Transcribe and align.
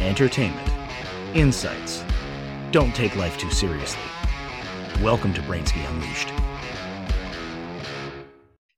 entertainment, 0.00 0.68
insights. 1.34 2.04
Don't 2.70 2.94
take 2.94 3.16
life 3.16 3.36
too 3.38 3.50
seriously. 3.50 4.02
Welcome 5.02 5.34
to 5.34 5.40
Brainsky 5.42 5.88
Unleashed. 5.90 6.30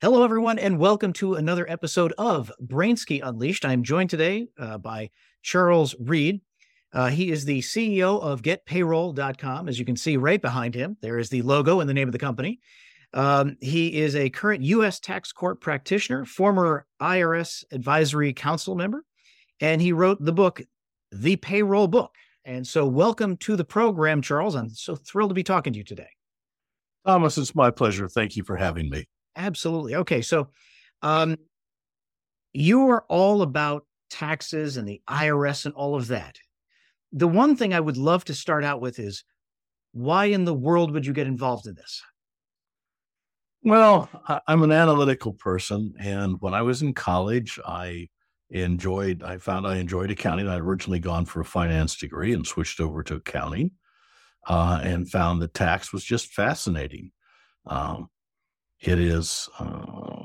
Hello, 0.00 0.24
everyone, 0.24 0.58
and 0.58 0.78
welcome 0.78 1.12
to 1.12 1.34
another 1.34 1.64
episode 1.70 2.12
of 2.18 2.50
Brainsky 2.60 3.20
Unleashed. 3.22 3.64
I'm 3.64 3.84
joined 3.84 4.10
today 4.10 4.48
uh, 4.58 4.78
by 4.78 5.10
Charles 5.42 5.94
Read. 6.00 6.40
Uh, 6.92 7.08
he 7.08 7.30
is 7.30 7.44
the 7.44 7.60
CEO 7.60 8.20
of 8.20 8.42
GetPayroll.com. 8.42 9.68
As 9.68 9.78
you 9.78 9.84
can 9.84 9.96
see 9.96 10.16
right 10.16 10.42
behind 10.42 10.74
him, 10.74 10.96
there 11.00 11.18
is 11.18 11.30
the 11.30 11.42
logo 11.42 11.78
and 11.78 11.88
the 11.88 11.94
name 11.94 12.08
of 12.08 12.12
the 12.12 12.18
company. 12.18 12.58
Um, 13.14 13.56
he 13.60 14.00
is 14.00 14.16
a 14.16 14.30
current 14.30 14.62
U.S. 14.64 14.98
tax 14.98 15.32
court 15.32 15.60
practitioner, 15.60 16.24
former 16.24 16.86
IRS 17.00 17.64
advisory 17.70 18.32
council 18.32 18.74
member, 18.74 19.04
and 19.60 19.80
he 19.80 19.92
wrote 19.92 20.18
the 20.20 20.32
book, 20.32 20.62
The 21.12 21.36
Payroll 21.36 21.88
Book. 21.88 22.14
And 22.44 22.66
so, 22.66 22.86
welcome 22.86 23.36
to 23.38 23.54
the 23.54 23.64
program, 23.64 24.22
Charles. 24.22 24.56
I'm 24.56 24.70
so 24.70 24.96
thrilled 24.96 25.30
to 25.30 25.34
be 25.34 25.44
talking 25.44 25.72
to 25.72 25.78
you 25.78 25.84
today. 25.84 26.08
Thomas, 27.06 27.38
it's 27.38 27.54
my 27.54 27.70
pleasure. 27.70 28.08
Thank 28.08 28.36
you 28.36 28.42
for 28.42 28.56
having 28.56 28.90
me. 28.90 29.06
Absolutely. 29.36 29.94
Okay. 29.94 30.22
So, 30.22 30.48
um, 31.02 31.36
you 32.52 32.88
are 32.88 33.04
all 33.08 33.42
about 33.42 33.86
taxes 34.10 34.76
and 34.76 34.86
the 34.88 35.00
IRS 35.08 35.66
and 35.66 35.74
all 35.74 35.94
of 35.94 36.08
that. 36.08 36.36
The 37.12 37.28
one 37.28 37.56
thing 37.56 37.72
I 37.72 37.80
would 37.80 37.96
love 37.96 38.24
to 38.26 38.34
start 38.34 38.64
out 38.64 38.80
with 38.80 38.98
is 38.98 39.24
why 39.92 40.26
in 40.26 40.44
the 40.44 40.54
world 40.54 40.90
would 40.92 41.06
you 41.06 41.12
get 41.12 41.26
involved 41.26 41.66
in 41.66 41.74
this? 41.74 42.02
Well, 43.62 44.08
I'm 44.48 44.62
an 44.62 44.72
analytical 44.72 45.34
person. 45.34 45.94
And 45.98 46.40
when 46.40 46.54
I 46.54 46.62
was 46.62 46.82
in 46.82 46.94
college, 46.94 47.60
I 47.64 48.08
enjoyed, 48.60 49.22
I 49.22 49.38
found 49.38 49.66
I 49.66 49.76
enjoyed 49.76 50.10
accounting. 50.10 50.48
I'd 50.48 50.60
originally 50.60 50.98
gone 50.98 51.24
for 51.24 51.40
a 51.40 51.44
finance 51.44 51.96
degree 51.96 52.32
and 52.32 52.46
switched 52.46 52.80
over 52.80 53.02
to 53.04 53.16
accounting 53.16 53.72
uh, 54.46 54.80
and 54.82 55.10
found 55.10 55.40
that 55.42 55.54
tax 55.54 55.92
was 55.92 56.04
just 56.04 56.32
fascinating. 56.32 57.12
Um, 57.66 58.08
it 58.80 58.98
is 58.98 59.48
uh, 59.58 60.24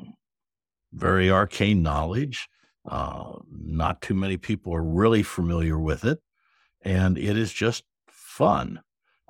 very 0.93 1.29
arcane 1.29 1.81
knowledge. 1.81 2.49
Uh, 2.89 3.33
not 3.51 4.01
too 4.01 4.13
many 4.13 4.37
people 4.37 4.73
are 4.73 4.83
really 4.83 5.23
familiar 5.23 5.77
with 5.77 6.05
it, 6.05 6.19
and 6.83 7.17
it 7.17 7.37
is 7.37 7.51
just 7.51 7.83
fun. 8.09 8.81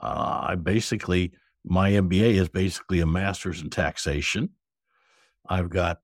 Uh, 0.02 0.46
I 0.50 0.56
basically, 0.56 1.34
my 1.66 1.92
MBA 1.92 2.36
is 2.36 2.50
basically 2.50 3.00
a 3.00 3.08
master's 3.08 3.62
in 3.62 3.70
taxation. 3.70 4.50
I've 5.50 5.70
got, 5.70 6.00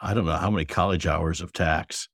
I 0.00 0.12
don't 0.12 0.26
know 0.26 0.32
how 0.32 0.50
many 0.50 0.64
college 0.64 1.06
hours 1.06 1.40
of 1.40 1.52
tax, 1.52 2.08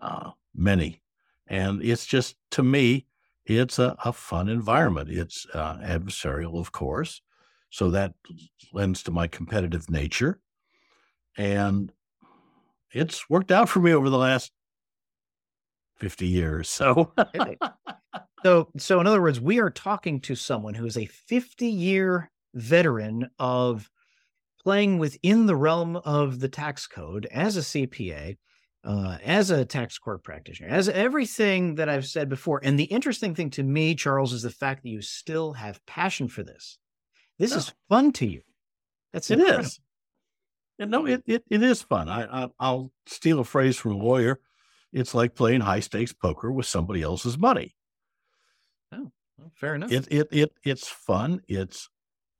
uh, 0.00 0.30
many. 0.54 1.02
And 1.46 1.82
it's 1.82 2.06
just, 2.06 2.36
to 2.52 2.62
me, 2.62 3.06
it's 3.46 3.78
a, 3.78 3.96
a 4.04 4.12
fun 4.12 4.48
environment. 4.48 5.08
It's 5.10 5.46
uh, 5.54 5.78
adversarial, 5.78 6.58
of 6.60 6.72
course. 6.72 7.22
So 7.70 7.90
that 7.90 8.14
lends 8.72 9.02
to 9.04 9.10
my 9.10 9.26
competitive 9.26 9.90
nature. 9.90 10.40
And 11.36 11.92
it's 12.92 13.28
worked 13.30 13.52
out 13.52 13.68
for 13.68 13.80
me 13.80 13.92
over 13.92 14.10
the 14.10 14.18
last 14.18 14.52
50 15.96 16.26
years. 16.26 16.68
So, 16.68 17.12
so, 18.44 18.68
so 18.76 19.00
in 19.00 19.06
other 19.06 19.22
words, 19.22 19.40
we 19.40 19.58
are 19.58 19.70
talking 19.70 20.20
to 20.22 20.34
someone 20.34 20.74
who 20.74 20.86
is 20.86 20.96
a 20.96 21.06
50 21.06 21.66
year 21.66 22.30
veteran 22.54 23.28
of 23.38 23.90
playing 24.62 24.98
within 24.98 25.46
the 25.46 25.56
realm 25.56 25.96
of 25.96 26.40
the 26.40 26.48
tax 26.48 26.86
code 26.86 27.26
as 27.26 27.56
a 27.56 27.60
CPA, 27.60 28.36
uh, 28.84 29.18
as 29.24 29.50
a 29.50 29.64
tax 29.64 29.98
court 29.98 30.22
practitioner, 30.22 30.68
as 30.68 30.88
everything 30.88 31.76
that 31.76 31.88
I've 31.88 32.06
said 32.06 32.28
before. 32.28 32.60
And 32.62 32.78
the 32.78 32.84
interesting 32.84 33.34
thing 33.34 33.50
to 33.50 33.62
me, 33.62 33.94
Charles, 33.94 34.32
is 34.32 34.42
the 34.42 34.50
fact 34.50 34.82
that 34.82 34.88
you 34.88 35.02
still 35.02 35.52
have 35.54 35.84
passion 35.86 36.28
for 36.28 36.42
this. 36.42 36.78
This 37.38 37.52
is 37.52 37.72
fun 37.88 38.12
to 38.14 38.26
you. 38.26 38.42
That's 39.12 39.30
it 39.30 39.38
incredible. 39.38 39.66
is. 39.66 39.80
And 40.78 40.90
no, 40.90 41.06
it, 41.06 41.22
it, 41.26 41.44
it 41.50 41.62
is 41.62 41.82
fun. 41.82 42.08
I, 42.08 42.44
I 42.44 42.48
I'll 42.58 42.92
steal 43.06 43.40
a 43.40 43.44
phrase 43.44 43.76
from 43.76 43.92
a 43.92 43.96
lawyer. 43.96 44.40
It's 44.92 45.14
like 45.14 45.34
playing 45.34 45.60
high 45.60 45.80
stakes 45.80 46.12
poker 46.12 46.50
with 46.50 46.66
somebody 46.66 47.02
else's 47.02 47.36
money. 47.36 47.74
Oh, 48.92 49.10
well, 49.36 49.52
fair 49.54 49.74
enough. 49.74 49.92
It 49.92 50.08
it 50.10 50.28
it 50.30 50.52
it's 50.64 50.88
fun. 50.88 51.42
It's 51.48 51.88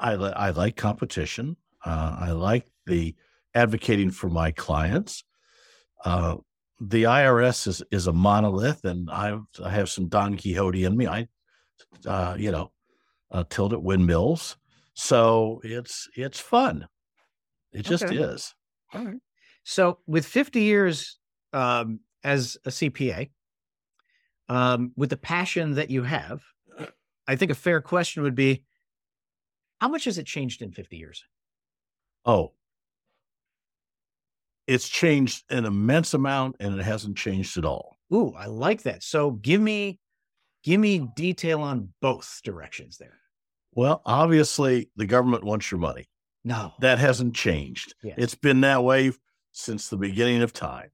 I 0.01 0.13
I 0.13 0.51
like 0.51 0.77
competition. 0.77 1.57
Uh, 1.85 2.17
I 2.21 2.31
like 2.31 2.67
the 2.87 3.15
advocating 3.55 4.11
for 4.11 4.29
my 4.29 4.51
clients. 4.51 5.25
Uh, 6.05 6.37
the 6.81 7.05
IRS 7.05 7.67
is 7.67 7.83
is 7.91 8.07
a 8.07 8.13
monolith, 8.13 8.85
and 8.85 9.11
I've 9.11 9.43
I 9.63 9.71
have 9.71 9.89
some 9.89 10.09
Don 10.09 10.37
Quixote 10.37 10.85
in 10.85 10.97
me. 10.97 11.07
I, 11.07 11.29
uh, 12.07 12.37
you 12.39 12.53
know, 12.53 12.71
uh, 13.31 13.45
tilt 13.49 13.73
at 13.73 13.83
windmills. 13.83 14.57
So 14.95 15.61
it's 15.65 16.09
it's 16.15 16.41
fun. 16.41 16.87
It 17.73 17.83
just 17.83 18.05
okay. 18.05 18.17
is. 18.17 18.55
All 18.95 19.05
right. 19.05 19.21
So 19.65 19.99
with 20.07 20.25
50 20.25 20.63
years 20.63 21.19
um, 21.53 22.01
as 22.25 22.57
a 22.65 22.71
CPA, 22.71 23.31
um, 24.49 24.93
with 24.97 25.11
the 25.11 25.17
passion 25.17 25.75
that 25.75 25.91
you 25.91 26.03
have, 26.05 26.43
I 27.27 27.37
think 27.37 27.51
a 27.51 27.55
fair 27.55 27.83
question 27.83 28.23
would 28.23 28.35
be, 28.35 28.65
how 29.81 29.89
much 29.89 30.07
has 30.07 30.17
it 30.17 30.25
changed 30.27 30.63
in 30.63 30.73
50 30.73 30.97
years? 30.97 31.23
Oh, 32.25 32.53
it's 34.69 34.89
changed 34.89 35.45
an 35.51 35.65
immense 35.65 36.13
amount 36.15 36.57
and 36.61 36.79
it 36.79 36.85
hasn't 36.85 37.17
changed 37.17 37.57
at 37.57 37.65
all. 37.65 37.97
Ooh, 38.13 38.35
I 38.39 38.47
like 38.47 38.83
that. 38.83 39.03
So 39.03 39.33
give 39.33 39.61
me 39.61 39.99
give 40.63 40.79
me 40.79 41.09
detail 41.17 41.63
on 41.63 41.95
both 42.01 42.41
directions 42.45 42.99
there. 42.99 43.19
Well, 43.73 44.03
obviously, 44.05 44.91
the 44.97 45.07
government 45.07 45.43
wants 45.45 45.71
your 45.71 45.81
money. 45.81 46.09
No, 46.45 46.73
that 46.81 46.99
hasn't 46.99 47.35
changed. 47.35 47.95
Yes. 48.03 48.17
It's 48.19 48.35
been 48.35 48.61
that 48.61 48.85
way 48.85 49.13
since 49.53 49.89
the 49.89 49.97
beginning 49.97 50.43
of 50.43 50.53
time, 50.53 50.91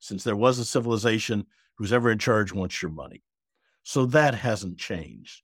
since 0.00 0.24
there 0.24 0.36
was 0.36 0.58
a 0.58 0.64
civilization 0.64 1.46
who's 1.76 1.92
ever 1.92 2.10
in 2.10 2.18
charge 2.18 2.52
wants 2.52 2.82
your 2.82 2.90
money. 2.90 3.22
So 3.84 4.06
that 4.06 4.34
hasn't 4.34 4.78
changed. 4.78 5.42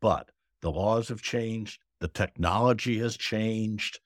But 0.00 0.30
the 0.60 0.70
laws 0.70 1.08
have 1.08 1.22
changed, 1.22 1.80
the 2.00 2.08
technology 2.08 2.98
has 2.98 3.16
changed, 3.16 4.00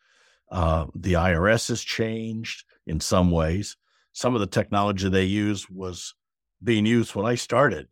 uh, 0.50 0.86
the 0.94 1.14
IRS 1.14 1.68
has 1.68 1.82
changed 1.82 2.64
in 2.90 3.00
some 3.00 3.30
ways. 3.30 3.76
Some 4.12 4.34
of 4.34 4.40
the 4.40 4.46
technology 4.46 5.08
they 5.08 5.24
use 5.24 5.70
was 5.70 6.14
being 6.62 6.84
used 6.84 7.14
when 7.14 7.24
I 7.24 7.36
started 7.36 7.88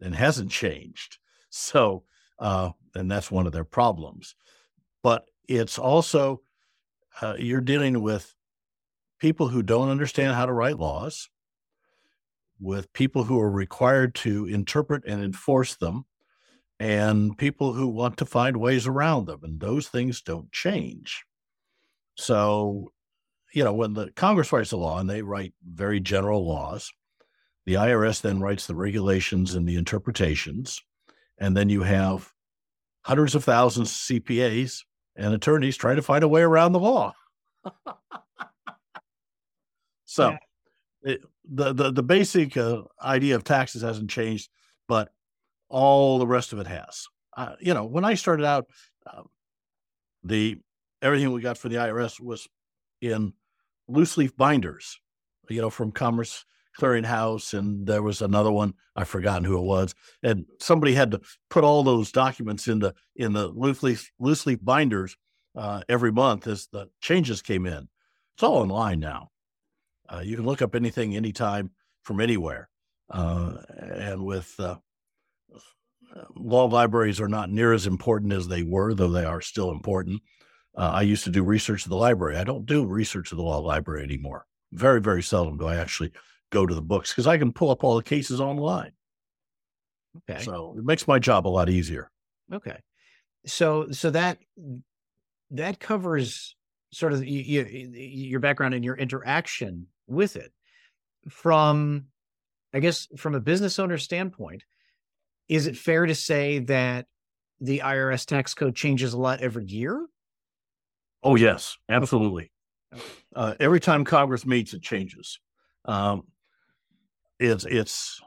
and 0.00 0.14
hasn't 0.14 0.50
changed. 0.50 1.18
So 1.48 2.02
uh, 2.38 2.70
and 2.94 3.10
that's 3.10 3.30
one 3.30 3.46
of 3.46 3.52
their 3.52 3.64
problems. 3.64 4.34
But 5.02 5.26
it's 5.48 5.78
also 5.78 6.42
uh, 7.20 7.34
you're 7.38 7.60
dealing 7.60 8.02
with 8.02 8.34
people 9.18 9.48
who 9.48 9.62
don't 9.62 9.88
understand 9.88 10.34
how 10.34 10.46
to 10.46 10.52
write 10.52 10.78
laws, 10.78 11.30
with 12.60 12.92
people 12.92 13.24
who 13.24 13.40
are 13.40 13.50
required 13.50 14.14
to 14.14 14.46
interpret 14.46 15.04
and 15.06 15.22
enforce 15.22 15.76
them, 15.76 16.04
and 16.78 17.36
people 17.38 17.72
who 17.72 17.88
want 17.88 18.18
to 18.18 18.26
find 18.26 18.58
ways 18.58 18.86
around 18.86 19.26
them. 19.26 19.40
And 19.42 19.60
those 19.60 19.88
things 19.88 20.20
don't 20.20 20.52
change. 20.52 21.24
So, 22.16 22.92
you 23.52 23.64
know, 23.64 23.72
when 23.72 23.94
the 23.94 24.10
Congress 24.12 24.52
writes 24.52 24.72
a 24.72 24.76
law 24.76 24.98
and 24.98 25.08
they 25.08 25.22
write 25.22 25.54
very 25.64 26.00
general 26.00 26.46
laws, 26.46 26.92
the 27.64 27.74
IRS 27.74 28.20
then 28.20 28.40
writes 28.40 28.66
the 28.66 28.74
regulations 28.74 29.54
and 29.54 29.68
the 29.68 29.76
interpretations. 29.76 30.80
And 31.38 31.56
then 31.56 31.68
you 31.68 31.82
have 31.82 32.32
hundreds 33.02 33.34
of 33.34 33.44
thousands 33.44 33.90
of 33.90 33.96
CPAs 33.96 34.82
and 35.16 35.34
attorneys 35.34 35.76
trying 35.76 35.96
to 35.96 36.02
find 36.02 36.24
a 36.24 36.28
way 36.28 36.42
around 36.42 36.72
the 36.72 36.78
law. 36.78 37.14
so 40.04 40.30
yeah. 40.30 40.38
it, 41.02 41.20
the, 41.48 41.72
the, 41.72 41.92
the 41.92 42.02
basic 42.02 42.56
uh, 42.56 42.82
idea 43.02 43.36
of 43.36 43.44
taxes 43.44 43.82
hasn't 43.82 44.10
changed, 44.10 44.48
but 44.88 45.10
all 45.68 46.18
the 46.18 46.26
rest 46.26 46.52
of 46.52 46.58
it 46.58 46.66
has. 46.66 47.06
Uh, 47.36 47.54
you 47.60 47.74
know, 47.74 47.84
when 47.84 48.04
I 48.04 48.14
started 48.14 48.46
out, 48.46 48.66
uh, 49.06 49.22
the 50.24 50.58
everything 51.02 51.32
we 51.32 51.40
got 51.40 51.58
for 51.58 51.68
the 51.68 51.76
IRS 51.76 52.20
was 52.20 52.48
in 53.00 53.32
loose 53.88 54.16
leaf 54.16 54.36
binders, 54.36 54.98
you 55.48 55.60
know, 55.60 55.70
from 55.70 55.92
Commerce 55.92 56.44
Clearing 56.76 57.04
House 57.04 57.54
and 57.54 57.86
there 57.86 58.02
was 58.02 58.20
another 58.20 58.52
one 58.52 58.74
i've 58.96 59.08
forgotten 59.08 59.44
who 59.44 59.56
it 59.56 59.64
was 59.64 59.94
and 60.22 60.44
somebody 60.60 60.92
had 60.92 61.10
to 61.10 61.20
put 61.48 61.64
all 61.64 61.82
those 61.82 62.12
documents 62.12 62.68
in 62.68 62.80
the 62.80 62.94
in 63.14 63.32
the 63.32 63.48
loose 63.48 63.82
leaf 63.82 64.10
loose 64.18 64.44
leaf 64.44 64.58
binders 64.62 65.16
uh, 65.56 65.80
every 65.88 66.12
month 66.12 66.46
as 66.46 66.68
the 66.70 66.88
changes 67.00 67.42
came 67.42 67.66
in. 67.66 67.88
It's 68.34 68.42
all 68.42 68.58
online 68.58 69.00
now. 69.00 69.30
Uh, 70.08 70.20
you 70.22 70.36
can 70.36 70.44
look 70.44 70.62
up 70.62 70.74
anything 70.74 71.16
anytime 71.16 71.70
from 72.02 72.20
anywhere 72.20 72.68
uh, 73.10 73.54
and 73.78 74.24
with 74.24 74.54
uh, 74.60 74.76
law 76.36 76.66
libraries 76.66 77.20
are 77.20 77.28
not 77.28 77.50
near 77.50 77.72
as 77.72 77.86
important 77.86 78.32
as 78.32 78.46
they 78.46 78.62
were 78.62 78.94
though 78.94 79.08
they 79.08 79.24
are 79.24 79.40
still 79.40 79.72
important 79.72 80.22
uh, 80.76 80.90
i 80.94 81.02
used 81.02 81.24
to 81.24 81.30
do 81.30 81.42
research 81.42 81.84
at 81.84 81.90
the 81.90 81.96
library 81.96 82.36
i 82.36 82.44
don't 82.44 82.66
do 82.66 82.84
research 82.84 83.32
at 83.32 83.36
the 83.36 83.42
law 83.42 83.58
library 83.58 84.02
anymore 84.02 84.46
very 84.72 85.00
very 85.00 85.22
seldom 85.22 85.56
do 85.56 85.66
i 85.66 85.76
actually 85.76 86.12
go 86.50 86.66
to 86.66 86.74
the 86.74 86.82
books 86.82 87.12
because 87.12 87.26
I 87.26 87.38
can 87.38 87.52
pull 87.52 87.70
up 87.70 87.84
all 87.84 87.96
the 87.96 88.02
cases 88.02 88.40
online. 88.40 88.92
Okay. 90.28 90.42
So 90.42 90.74
it 90.78 90.84
makes 90.84 91.06
my 91.06 91.18
job 91.18 91.46
a 91.46 91.48
lot 91.50 91.68
easier. 91.68 92.10
Okay. 92.52 92.78
So 93.46 93.90
so 93.90 94.10
that 94.10 94.38
that 95.50 95.78
covers 95.78 96.56
sort 96.92 97.12
of 97.12 97.24
you, 97.24 97.64
your 97.64 98.40
background 98.40 98.74
and 98.74 98.84
your 98.84 98.96
interaction 98.96 99.86
with 100.06 100.36
it 100.36 100.52
from 101.28 102.06
I 102.72 102.80
guess 102.80 103.08
from 103.16 103.34
a 103.34 103.40
business 103.40 103.78
owner 103.78 103.98
standpoint, 103.98 104.64
is 105.48 105.66
it 105.66 105.76
fair 105.76 106.06
to 106.06 106.14
say 106.14 106.60
that 106.60 107.06
the 107.60 107.80
IRS 107.84 108.26
tax 108.26 108.54
code 108.54 108.76
changes 108.76 109.12
a 109.12 109.18
lot 109.18 109.40
every 109.40 109.64
year? 109.64 110.06
Oh, 111.26 111.34
yes, 111.34 111.76
absolutely. 111.88 112.52
Uh, 113.34 113.54
every 113.58 113.80
time 113.80 114.04
Congress 114.04 114.46
meets, 114.46 114.74
it 114.74 114.80
changes. 114.80 115.40
Um, 115.84 116.22
it's, 117.40 117.64
it's, 117.64 118.20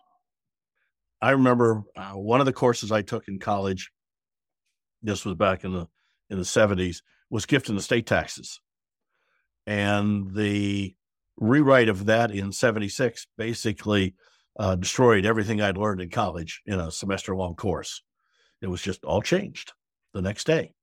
I 1.21 1.31
remember 1.31 1.83
uh, 1.95 2.11
one 2.11 2.41
of 2.41 2.45
the 2.45 2.51
courses 2.51 2.91
I 2.91 3.01
took 3.01 3.29
in 3.29 3.39
college, 3.39 3.89
this 5.01 5.23
was 5.23 5.35
back 5.35 5.63
in 5.63 5.71
the, 5.71 5.87
in 6.29 6.39
the 6.39 6.43
70s, 6.43 7.01
was 7.29 7.45
gift 7.45 7.69
and 7.69 7.77
estate 7.77 8.05
taxes. 8.05 8.59
And 9.65 10.35
the 10.35 10.93
rewrite 11.37 11.87
of 11.87 12.07
that 12.07 12.31
in 12.31 12.51
76 12.51 13.27
basically 13.37 14.13
uh, 14.59 14.75
destroyed 14.75 15.25
everything 15.25 15.61
I'd 15.61 15.77
learned 15.77 16.01
in 16.01 16.09
college 16.09 16.61
in 16.65 16.77
a 16.81 16.91
semester 16.91 17.33
long 17.33 17.55
course. 17.55 18.03
It 18.61 18.67
was 18.67 18.81
just 18.81 19.05
all 19.05 19.21
changed 19.21 19.71
the 20.13 20.21
next 20.21 20.45
day. 20.45 20.73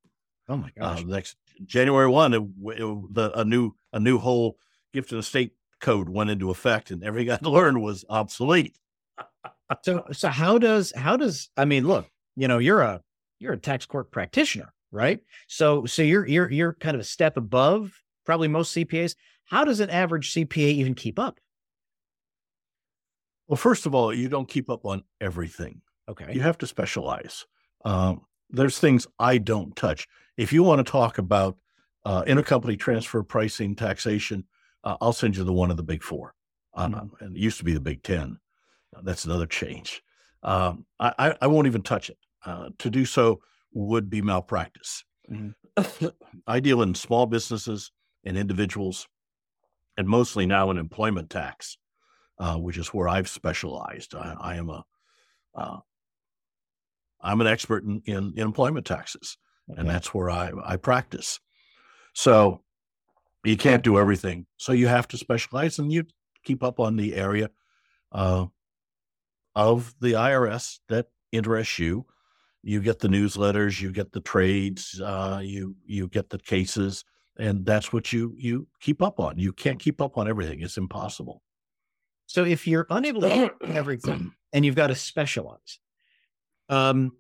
Oh 0.49 0.57
my 0.57 0.71
uh, 0.81 0.95
gosh! 0.95 1.01
Uh, 1.01 1.07
next 1.09 1.37
January 1.65 2.09
one, 2.09 2.35
it, 2.35 2.43
it, 2.43 3.15
the, 3.15 3.33
a 3.35 3.45
new 3.45 3.73
a 3.93 4.01
new 4.01 4.19
whole 4.19 4.59
gift 4.93 5.13
and 5.13 5.21
estate 5.21 5.53
code 5.81 6.09
went 6.09 6.31
into 6.31 6.51
effect, 6.51 6.91
and 6.91 7.03
everything 7.03 7.39
I 7.45 7.49
learned 7.49 7.83
was 7.83 8.05
obsolete. 8.09 8.77
so 9.83 10.05
so 10.13 10.29
how 10.29 10.59
does 10.59 10.93
how 10.97 11.17
does 11.17 11.51
I 11.57 11.65
mean 11.65 11.87
look 11.87 12.09
you 12.37 12.49
know 12.49 12.59
you're 12.59 12.83
a 12.83 13.01
you're 13.39 13.55
a 13.55 13.59
tax 13.59 13.87
court 13.87 14.11
practitioner 14.11 14.73
right 14.93 15.21
so 15.49 15.87
so 15.87 16.03
you're 16.03 16.27
you're 16.27 16.51
you're 16.51 16.75
kind 16.75 16.95
of 16.95 17.01
a 17.01 17.05
step 17.05 17.37
above 17.37 17.93
probably 18.25 18.49
most 18.49 18.77
CPAs 18.77 19.15
how 19.45 19.65
does 19.65 19.81
an 19.81 19.91
average 19.91 20.33
CPA 20.35 20.73
even 20.73 20.95
keep 20.95 21.19
up 21.19 21.41
well, 23.49 23.57
first 23.57 23.87
of 23.87 23.95
all, 23.95 24.13
you 24.13 24.29
don't 24.29 24.49
keep 24.49 24.69
up 24.69 24.85
on 24.85 25.05
everything. 25.21 25.81
Okay. 26.09 26.33
You 26.33 26.41
have 26.41 26.59
to 26.59 26.67
specialize. 26.67 27.47
Um, 27.85 28.23
there's 28.51 28.79
things 28.79 29.07
I 29.19 29.39
don't 29.39 29.75
touch. 29.77 30.07
If 30.37 30.53
you 30.53 30.63
want 30.63 30.85
to 30.85 30.91
talk 30.91 31.19
about 31.19 31.57
uh, 32.05 32.23
intercompany 32.25 32.79
transfer 32.79 33.23
pricing, 33.23 33.75
taxation, 33.75 34.45
uh, 34.85 34.97
I'll 35.01 35.13
send 35.13 35.37
you 35.37 35.45
the 35.45 35.53
one 35.53 35.71
of 35.71 35.77
the 35.77 35.83
big 35.83 36.03
four. 36.03 36.35
Uh, 36.75 36.89
mm-hmm. 36.89 37.25
And 37.25 37.37
it 37.37 37.41
used 37.41 37.59
to 37.59 37.65
be 37.65 37.73
the 37.73 37.81
big 37.81 38.03
10. 38.03 38.39
Uh, 38.95 39.01
that's 39.03 39.25
another 39.25 39.47
change. 39.47 40.03
Um, 40.43 40.87
I, 41.01 41.35
I, 41.41 41.47
won't 41.47 41.67
even 41.67 41.83
touch 41.83 42.11
it. 42.11 42.19
Uh, 42.45 42.69
to 42.79 42.91
do 42.91 43.05
so 43.05 43.41
would 43.73 44.09
be 44.09 44.23
malpractice. 44.23 45.03
Mm-hmm. 45.31 46.07
I 46.47 46.61
deal 46.61 46.83
in 46.83 46.95
small 46.95 47.27
businesses 47.27 47.91
and 48.25 48.37
individuals, 48.37 49.09
and 49.97 50.07
mostly 50.07 50.47
now 50.47 50.71
in 50.71 50.77
employment 50.77 51.31
tax 51.31 51.79
uh, 52.39 52.57
which 52.57 52.79
is 52.79 52.89
where 52.89 53.09
I've 53.09 53.29
specialized. 53.29 54.15
I, 54.15 54.37
I 54.39 54.57
am 54.57 54.71
a, 54.71 54.85
am 57.23 57.41
an 57.41 57.47
expert 57.47 57.85
in, 57.85 58.03
in, 58.05 58.33
in 58.37 58.43
employment 58.43 58.87
taxes, 58.87 59.39
okay. 59.71 59.81
and 59.81 59.89
that's 59.89 60.15
where 60.15 60.31
I, 60.31 60.53
I 60.65 60.77
practice. 60.77 61.41
So 62.13 62.63
you 63.45 63.57
can't 63.57 63.85
do 63.85 63.99
everything. 63.99 64.47
So 64.57 64.73
you 64.73 64.89
have 64.89 65.09
to 65.09 65.17
specialize, 65.17 65.79
and 65.79 65.93
you 65.93 66.05
keep 66.45 66.63
up 66.63 66.81
on 66.81 66.97
the 66.97 67.15
area 67.15 67.51
uh, 68.13 68.47
of 69.55 69.95
the 70.01 70.13
IRS 70.13 70.79
that 70.89 71.07
interests 71.33 71.79
you. 71.79 72.07
You 72.63 72.81
get 72.81 72.99
the 72.99 73.09
newsletters, 73.09 73.81
you 73.81 73.93
get 73.93 74.13
the 74.13 74.21
trades, 74.21 75.01
uh, 75.01 75.41
you 75.43 75.77
you 75.85 76.09
get 76.09 76.31
the 76.31 76.39
cases, 76.39 77.05
and 77.39 77.65
that's 77.65 77.93
what 77.93 78.13
you 78.13 78.35
you 78.37 78.67
keep 78.81 79.03
up 79.03 79.21
on. 79.21 79.39
You 79.39 79.53
can't 79.53 79.79
keep 79.79 80.01
up 80.01 80.19
on 80.19 80.29
everything; 80.29 80.63
it's 80.63 80.77
impossible. 80.77 81.43
So 82.27 82.45
if 82.45 82.67
you're 82.67 82.87
unable 82.91 83.21
to 83.21 83.53
everything 83.65 84.33
and 84.53 84.65
you've 84.65 84.75
got 84.75 84.89
to 84.89 84.97
specialize, 84.97 85.79
um, 86.69 87.13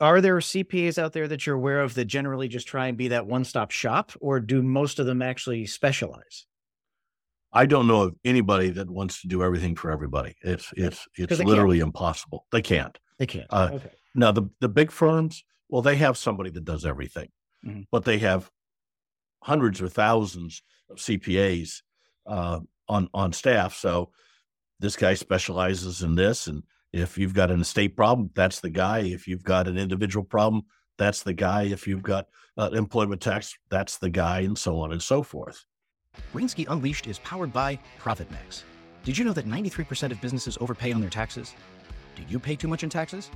are 0.00 0.20
there 0.20 0.36
CPAs 0.38 0.98
out 0.98 1.12
there 1.12 1.28
that 1.28 1.46
you're 1.46 1.56
aware 1.56 1.80
of 1.80 1.94
that 1.94 2.04
generally 2.06 2.48
just 2.48 2.68
try 2.68 2.86
and 2.86 2.96
be 2.96 3.08
that 3.08 3.26
one-stop 3.26 3.70
shop, 3.70 4.12
or 4.20 4.40
do 4.40 4.62
most 4.62 4.98
of 4.98 5.06
them 5.06 5.22
actually 5.22 5.66
specialize? 5.66 6.46
I 7.52 7.66
don't 7.66 7.86
know 7.86 8.02
of 8.02 8.14
anybody 8.24 8.70
that 8.70 8.90
wants 8.90 9.22
to 9.22 9.28
do 9.28 9.42
everything 9.42 9.74
for 9.74 9.90
everybody. 9.90 10.36
It's 10.42 10.70
it's 10.76 11.08
it's 11.16 11.38
literally 11.38 11.78
can't. 11.78 11.88
impossible. 11.88 12.46
They 12.52 12.62
can't. 12.62 12.96
They 13.18 13.26
can't. 13.26 13.46
Uh, 13.50 13.70
okay. 13.72 13.90
Now 14.14 14.32
the 14.32 14.48
the 14.60 14.68
big 14.68 14.90
firms, 14.90 15.44
well, 15.68 15.82
they 15.82 15.96
have 15.96 16.18
somebody 16.18 16.50
that 16.50 16.64
does 16.64 16.84
everything, 16.84 17.28
mm-hmm. 17.66 17.82
but 17.90 18.04
they 18.04 18.18
have 18.18 18.50
hundreds 19.42 19.80
or 19.80 19.88
thousands 19.88 20.62
of 20.90 20.98
CPAs 20.98 21.82
uh, 22.26 22.60
on 22.88 23.08
on 23.14 23.32
staff. 23.32 23.74
So 23.74 24.10
this 24.78 24.96
guy 24.96 25.14
specializes 25.14 26.02
in 26.02 26.14
this, 26.14 26.48
and 26.48 26.62
if 26.92 27.18
you've 27.18 27.34
got 27.34 27.50
an 27.50 27.60
estate 27.60 27.96
problem, 27.96 28.30
that's 28.34 28.60
the 28.60 28.70
guy. 28.70 29.00
If 29.00 29.26
you've 29.26 29.44
got 29.44 29.68
an 29.68 29.76
individual 29.76 30.24
problem, 30.24 30.62
that's 30.96 31.22
the 31.22 31.32
guy. 31.34 31.64
If 31.64 31.86
you've 31.86 32.02
got 32.02 32.26
uh, 32.56 32.70
employment 32.72 33.20
tax, 33.20 33.56
that's 33.70 33.98
the 33.98 34.10
guy, 34.10 34.40
and 34.40 34.56
so 34.56 34.80
on 34.80 34.92
and 34.92 35.02
so 35.02 35.22
forth. 35.22 35.64
Brainsky 36.32 36.66
Unleashed 36.68 37.06
is 37.06 37.18
powered 37.20 37.52
by 37.52 37.78
ProfitMax. 38.00 38.62
Did 39.04 39.16
you 39.16 39.24
know 39.24 39.32
that 39.32 39.46
93% 39.46 40.10
of 40.10 40.20
businesses 40.20 40.58
overpay 40.60 40.92
on 40.92 41.00
their 41.00 41.10
taxes? 41.10 41.54
Do 42.16 42.22
you 42.28 42.38
pay 42.38 42.56
too 42.56 42.68
much 42.68 42.82
in 42.82 42.90
taxes? 42.90 43.30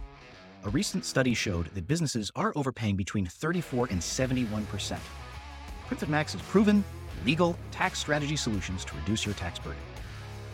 A 0.64 0.70
recent 0.70 1.04
study 1.04 1.34
showed 1.34 1.66
that 1.74 1.86
businesses 1.86 2.30
are 2.36 2.52
overpaying 2.56 2.96
between 2.96 3.26
34 3.26 3.88
and 3.90 4.00
71%. 4.00 4.98
ProfitMax 5.88 6.34
is 6.34 6.42
proven 6.42 6.84
legal 7.24 7.56
tax 7.70 7.98
strategy 7.98 8.36
solutions 8.36 8.84
to 8.84 8.96
reduce 8.96 9.24
your 9.24 9.34
tax 9.34 9.58
burden. 9.58 9.78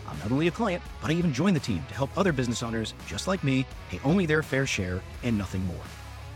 I'm 0.09 0.19
not 0.19 0.33
only 0.33 0.49
a 0.49 0.51
client, 0.51 0.83
but 1.01 1.11
I 1.11 1.15
even 1.15 1.33
joined 1.33 1.57
the 1.57 1.61
team 1.61 1.85
to 1.89 1.95
help 1.95 2.17
other 2.17 2.33
business 2.33 2.63
owners 2.63 2.95
just 3.07 3.29
like 3.29 3.45
me 3.45 3.67
pay 3.91 4.01
only 4.05 4.27
their 4.27 4.43
fair 4.43 4.67
share 4.67 5.03
and 5.23 5.37
nothing 5.37 5.65
more. 5.67 5.85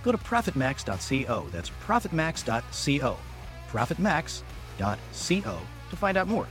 Go 0.02 0.12
to 0.12 0.18
profitmax.co. 0.18 1.48
That's 1.50 1.70
profitmax.co. 1.86 3.16
Profitmax.co 3.70 5.58
to 5.90 5.96
find 5.96 6.16
out 6.16 6.28
more. 6.28 6.46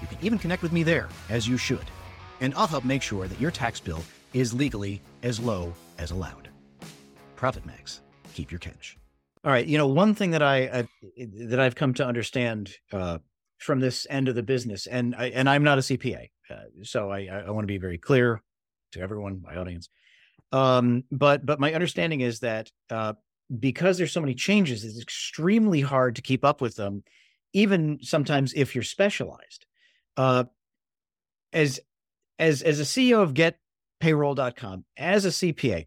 You 0.00 0.06
can 0.08 0.18
even 0.22 0.38
connect 0.38 0.62
with 0.62 0.72
me 0.72 0.82
there, 0.82 1.08
as 1.28 1.48
you 1.48 1.56
should. 1.56 1.84
And 2.40 2.54
I'll 2.54 2.66
help 2.66 2.84
make 2.84 3.02
sure 3.02 3.28
that 3.28 3.40
your 3.40 3.50
tax 3.50 3.80
bill 3.80 4.02
is 4.34 4.52
legally 4.52 5.00
as 5.22 5.40
low 5.40 5.72
as 5.98 6.10
allowed. 6.10 6.48
ProfitMax. 7.36 8.00
Keep 8.34 8.50
your 8.50 8.58
cash. 8.58 8.98
All 9.44 9.50
right. 9.52 9.66
You 9.66 9.78
know, 9.78 9.86
one 9.86 10.14
thing 10.14 10.32
that 10.32 10.42
I 10.42 10.66
uh, 10.66 10.82
that 11.16 11.60
I've 11.60 11.76
come 11.76 11.94
to 11.94 12.04
understand 12.04 12.74
uh, 12.92 13.18
from 13.58 13.80
this 13.80 14.06
end 14.10 14.28
of 14.28 14.34
the 14.34 14.42
business, 14.42 14.86
and 14.86 15.14
I, 15.16 15.26
and 15.26 15.48
I'm 15.48 15.64
not 15.64 15.78
a 15.78 15.82
CPA, 15.82 16.28
uh, 16.50 16.56
so 16.82 17.10
I, 17.10 17.26
I 17.26 17.50
want 17.50 17.64
to 17.64 17.72
be 17.72 17.78
very 17.78 17.98
clear 17.98 18.42
to 18.92 19.00
everyone, 19.00 19.42
my 19.42 19.56
audience. 19.56 19.88
Um, 20.52 21.04
but 21.10 21.44
but 21.44 21.60
my 21.60 21.72
understanding 21.74 22.20
is 22.20 22.40
that 22.40 22.70
uh, 22.90 23.14
because 23.58 23.98
there's 23.98 24.12
so 24.12 24.20
many 24.20 24.34
changes, 24.34 24.84
it's 24.84 25.00
extremely 25.00 25.80
hard 25.80 26.16
to 26.16 26.22
keep 26.22 26.44
up 26.44 26.60
with 26.60 26.76
them, 26.76 27.02
even 27.52 27.98
sometimes 28.02 28.52
if 28.54 28.74
you're 28.74 28.84
specialized. 28.84 29.66
Uh, 30.16 30.44
as 31.52 31.80
as 32.38 32.62
as 32.62 32.80
a 32.80 32.84
CEO 32.84 33.22
of 33.22 33.34
GetPayroll.com, 33.34 34.84
as 34.96 35.24
a 35.24 35.30
CPA, 35.30 35.86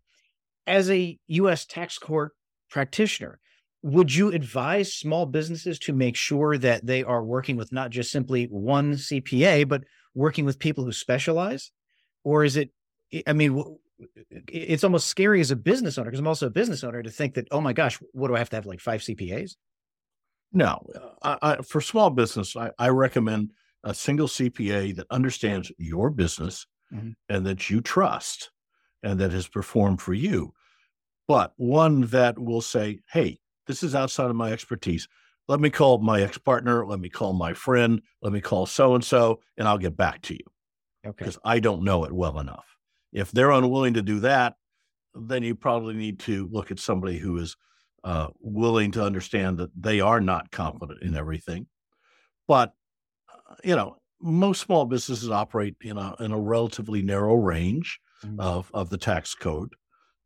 as 0.67 0.89
a 0.89 1.17
U.S. 1.27 1.65
tax 1.65 1.97
court 1.97 2.33
practitioner, 2.69 3.39
would 3.81 4.13
you 4.13 4.31
advise 4.31 4.93
small 4.93 5.25
businesses 5.25 5.79
to 5.79 5.93
make 5.93 6.15
sure 6.15 6.57
that 6.57 6.85
they 6.85 7.03
are 7.03 7.23
working 7.23 7.55
with 7.55 7.71
not 7.71 7.91
just 7.91 8.11
simply 8.11 8.45
one 8.45 8.93
CPA, 8.93 9.67
but 9.67 9.83
working 10.13 10.45
with 10.45 10.59
people 10.59 10.83
who 10.83 10.91
specialize? 10.91 11.71
Or 12.23 12.43
is 12.43 12.57
it, 12.57 12.71
I 13.25 13.33
mean, 13.33 13.77
it's 14.47 14.83
almost 14.83 15.07
scary 15.07 15.39
as 15.39 15.51
a 15.51 15.55
business 15.55 15.97
owner 15.97 16.09
because 16.09 16.19
I'm 16.19 16.27
also 16.27 16.47
a 16.47 16.51
business 16.51 16.83
owner 16.83 17.01
to 17.01 17.09
think 17.09 17.35
that, 17.35 17.47
oh 17.51 17.61
my 17.61 17.73
gosh, 17.73 17.99
what 18.11 18.27
do 18.27 18.35
I 18.35 18.39
have 18.39 18.49
to 18.49 18.57
have 18.57 18.65
like 18.65 18.81
five 18.81 19.01
CPAs? 19.01 19.55
No, 20.51 20.85
I, 21.21 21.37
I, 21.41 21.55
for 21.57 21.79
small 21.79 22.09
business, 22.09 22.55
I, 22.55 22.71
I, 22.79 22.89
recommend 22.89 23.51
a 23.83 23.93
single 23.93 24.27
CPA 24.27 24.95
that 24.95 25.05
understands 25.11 25.71
your 25.77 26.09
business 26.09 26.65
mm-hmm. 26.91 27.11
and 27.29 27.45
that 27.45 27.69
you 27.69 27.81
trust 27.81 28.49
and 29.03 29.19
that 29.19 29.31
has 29.31 29.47
performed 29.47 30.01
for 30.01 30.13
you. 30.13 30.53
But 31.27 31.53
one 31.57 32.01
that 32.07 32.39
will 32.39 32.61
say, 32.61 33.01
hey, 33.11 33.39
this 33.69 33.83
is 33.83 33.95
outside 33.95 34.29
of 34.29 34.35
my 34.35 34.51
expertise. 34.51 35.07
Let 35.47 35.61
me 35.61 35.69
call 35.69 35.99
my 35.99 36.21
ex 36.21 36.37
partner. 36.37 36.85
Let 36.85 36.99
me 36.99 37.07
call 37.07 37.31
my 37.31 37.53
friend. 37.53 38.01
Let 38.21 38.33
me 38.33 38.41
call 38.41 38.65
so 38.65 38.95
and 38.95 39.03
so, 39.03 39.39
and 39.57 39.65
I'll 39.65 39.77
get 39.77 39.95
back 39.95 40.21
to 40.23 40.33
you. 40.33 40.43
Okay. 41.05 41.15
Because 41.17 41.39
I 41.45 41.59
don't 41.59 41.83
know 41.83 42.03
it 42.03 42.11
well 42.11 42.39
enough. 42.39 42.65
If 43.13 43.31
they're 43.31 43.51
unwilling 43.51 43.93
to 43.93 44.01
do 44.01 44.19
that, 44.19 44.55
then 45.15 45.43
you 45.43 45.55
probably 45.55 45.93
need 45.93 46.19
to 46.19 46.49
look 46.51 46.71
at 46.71 46.79
somebody 46.79 47.17
who 47.17 47.37
is 47.37 47.55
uh, 48.03 48.27
willing 48.41 48.91
to 48.91 49.03
understand 49.03 49.59
that 49.59 49.71
they 49.79 50.01
are 50.01 50.19
not 50.19 50.51
competent 50.51 51.01
in 51.01 51.15
everything. 51.15 51.67
But, 52.47 52.73
uh, 53.31 53.55
you 53.63 53.75
know, 53.75 53.95
most 54.21 54.61
small 54.61 54.85
businesses 54.85 55.31
operate 55.31 55.77
in 55.81 55.97
a, 55.97 56.15
in 56.19 56.33
a 56.33 56.39
relatively 56.39 57.01
narrow 57.01 57.35
range. 57.35 57.99
mm-hmm. 58.25 58.39
of, 58.39 58.69
of 58.73 58.89
the 58.89 58.97
tax 58.97 59.35
code. 59.35 59.73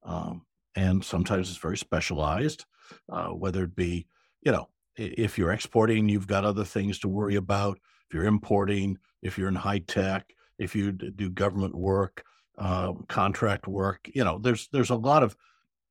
Um, 0.04 0.46
and 0.76 1.04
sometimes 1.04 1.50
it's 1.50 1.60
very 1.60 1.78
specialized, 1.78 2.66
uh, 3.10 3.30
whether 3.30 3.64
it 3.64 3.76
be, 3.76 4.08
you 4.42 4.52
know, 4.52 4.70
if 4.96 5.38
you're 5.38 5.52
exporting, 5.52 6.10
you've 6.10 6.28
got 6.28 6.46
other 6.46 6.64
things 6.64 7.00
to 7.00 7.08
worry 7.08 7.36
about. 7.36 7.80
If 8.08 8.14
you're 8.14 8.26
importing, 8.26 8.98
if 9.22 9.38
you're 9.38 9.48
in 9.48 9.56
high 9.56 9.80
tech, 9.80 10.34
if 10.60 10.76
you 10.76 10.92
do 10.92 11.30
government 11.30 11.76
work, 11.76 12.24
uh, 12.58 12.94
contract 13.08 13.68
work, 13.68 14.10
you 14.14 14.24
know, 14.24 14.38
there's 14.38 14.68
there's 14.72 14.92
a 14.92 14.96
lot 14.96 15.24
of 15.24 15.36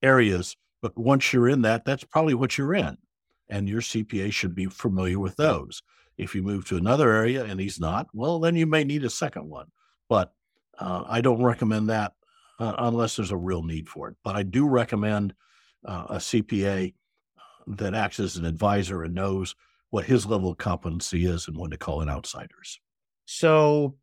areas. 0.03 0.57
But 0.81 0.97
once 0.97 1.33
you're 1.33 1.49
in 1.49 1.63
that, 1.63 1.85
that's 1.85 2.05
probably 2.05 2.35
what 2.35 2.59
you're 2.59 2.75
in, 2.75 2.97
and 3.49 3.69
your 3.69 3.81
CPA 3.81 4.33
should 4.33 4.55
be 4.55 4.67
familiar 4.67 5.19
with 5.19 5.37
those. 5.37 5.83
If 6.19 6.35
you 6.35 6.43
move 6.43 6.67
to 6.69 6.77
another 6.77 7.11
area 7.11 7.45
and 7.45 7.59
he's 7.59 7.81
not, 7.81 8.09
well, 8.13 8.39
then 8.39 8.55
you 8.55 8.67
may 8.67 8.85
need 8.85 9.05
a 9.05 9.11
second 9.11 9.49
one. 9.49 9.67
But 10.09 10.33
uh, 10.79 11.05
I 11.07 11.21
don't 11.21 11.43
recommend 11.43 11.89
that 11.89 12.13
uh, 12.59 12.75
unless 12.79 13.17
there's 13.17 13.31
a 13.31 13.37
real 13.37 13.63
need 13.63 13.89
for 13.89 14.09
it. 14.09 14.17
But 14.23 14.37
I 14.37 14.43
do 14.43 14.69
recommend 14.69 15.35
uh, 15.85 16.07
a 16.11 16.17
CPA 16.17 16.95
that 17.67 17.95
acts 17.95 18.21
as 18.21 18.37
an 18.37 18.45
advisor 18.45 19.03
and 19.03 19.15
knows 19.15 19.55
what 19.91 20.05
his 20.05 20.27
level 20.27 20.51
of 20.51 20.59
competency 20.59 21.27
is 21.27 21.49
and 21.49 21.57
when 21.57 21.71
to 21.71 21.77
call 21.77 22.01
in 22.01 22.09
outsiders. 22.09 22.81
So 23.27 23.97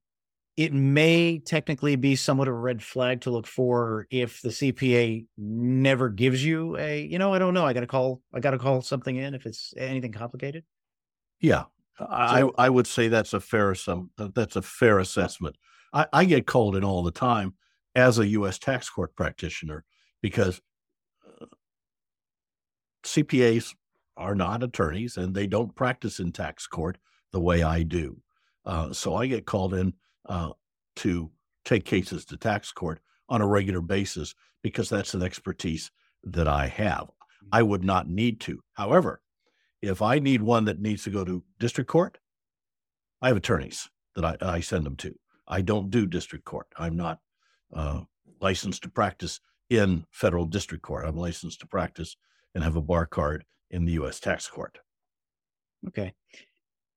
it 0.56 0.74
may 0.74 1.40
technically 1.40 1.96
be 1.96 2.16
somewhat 2.16 2.48
of 2.48 2.54
a 2.54 2.58
red 2.58 2.84
flag 2.84 3.22
to 3.22 3.32
look 3.32 3.48
for 3.48 4.08
if 4.12 4.42
the 4.42 4.50
CPA 4.50 5.26
never 5.38 6.10
gives 6.10 6.44
you 6.44 6.78
a, 6.78 7.02
you 7.06 7.18
know, 7.18 7.34
I 7.34 7.40
don't 7.40 7.54
know, 7.54 7.66
I 7.66 7.74
got 7.74 7.80
to 7.80 7.88
call, 7.88 8.22
I 8.34 8.40
got 8.40 8.52
to 8.52 8.58
call 8.58 8.82
something 8.82 9.16
in 9.16 9.34
if 9.34 9.46
it's 9.46 9.74
anything 9.78 10.12
complicated. 10.12 10.64
Yeah, 11.40 11.66
I 12.00 12.42
so, 12.42 12.54
I 12.58 12.70
would 12.70 12.88
say 12.88 13.08
that's 13.08 13.34
a 13.34 13.40
fair 13.40 13.74
some 13.76 14.10
that's 14.18 14.56
a 14.56 14.62
fair 14.62 15.00
assessment. 15.00 15.56
I, 15.94 16.08
I 16.12 16.26
get 16.26 16.46
called 16.46 16.76
in 16.76 16.84
all 16.84 17.04
the 17.04 17.12
time 17.12 17.56
as 17.96 18.20
a 18.20 18.28
U.S. 18.28 18.60
tax 18.60 18.90
court 18.90 19.16
practitioner 19.16 19.86
because 20.22 20.62
CPAs 23.04 23.76
are 24.18 24.36
not 24.36 24.64
attorneys 24.64 25.18
and 25.18 25.34
they 25.34 25.48
don't 25.48 25.76
practice 25.76 26.20
in 26.20 26.32
tax 26.32 26.68
court 26.68 26.98
the 27.32 27.40
way 27.40 27.64
I 27.64 27.84
do. 27.84 28.22
Uh, 28.66 28.92
so 28.94 29.16
I 29.16 29.28
get 29.28 29.46
called 29.46 29.74
in 29.74 29.94
uh, 30.28 30.52
to 30.98 31.32
take 31.66 31.86
cases 31.86 32.26
to 32.26 32.38
tax 32.38 32.72
court 32.72 33.00
on 33.30 33.42
a 33.42 33.48
regular 33.48 33.82
basis 33.82 34.36
because 34.62 34.90
that's 34.90 35.14
an 35.14 35.24
expertise 35.24 35.92
that 36.24 36.48
I 36.48 36.68
have. 36.68 37.04
Mm-hmm. 37.04 37.48
I 37.54 37.64
would 37.64 37.84
not 37.84 38.10
need 38.10 38.42
to. 38.42 38.62
However, 38.74 39.22
if 39.82 40.02
I 40.02 40.20
need 40.20 40.42
one 40.42 40.66
that 40.66 40.82
needs 40.82 41.04
to 41.04 41.10
go 41.10 41.24
to 41.24 41.44
district 41.60 41.90
court, 41.90 42.18
I 43.22 43.30
have 43.30 43.38
attorneys 43.38 43.90
that 44.16 44.26
I, 44.26 44.38
I 44.42 44.60
send 44.60 44.86
them 44.86 44.98
to. 44.98 45.16
I 45.48 45.62
don't 45.62 45.90
do 45.90 46.06
district 46.06 46.46
court. 46.46 46.68
I'm 46.78 46.98
not 46.98 47.20
uh, 47.74 48.02
licensed 48.42 48.84
to 48.84 48.90
practice 48.90 49.40
in 49.70 50.06
federal 50.12 50.46
district 50.46 50.84
court. 50.84 51.06
I'm 51.06 51.18
licensed 51.18 51.62
to 51.62 51.68
practice 51.68 52.16
and 52.56 52.64
have 52.64 52.76
a 52.76 52.82
bar 52.82 53.06
card 53.06 53.46
in 53.70 53.86
the 53.86 53.94
U.S. 53.94 54.20
tax 54.20 54.48
court. 54.48 54.80
Okay. 55.88 56.14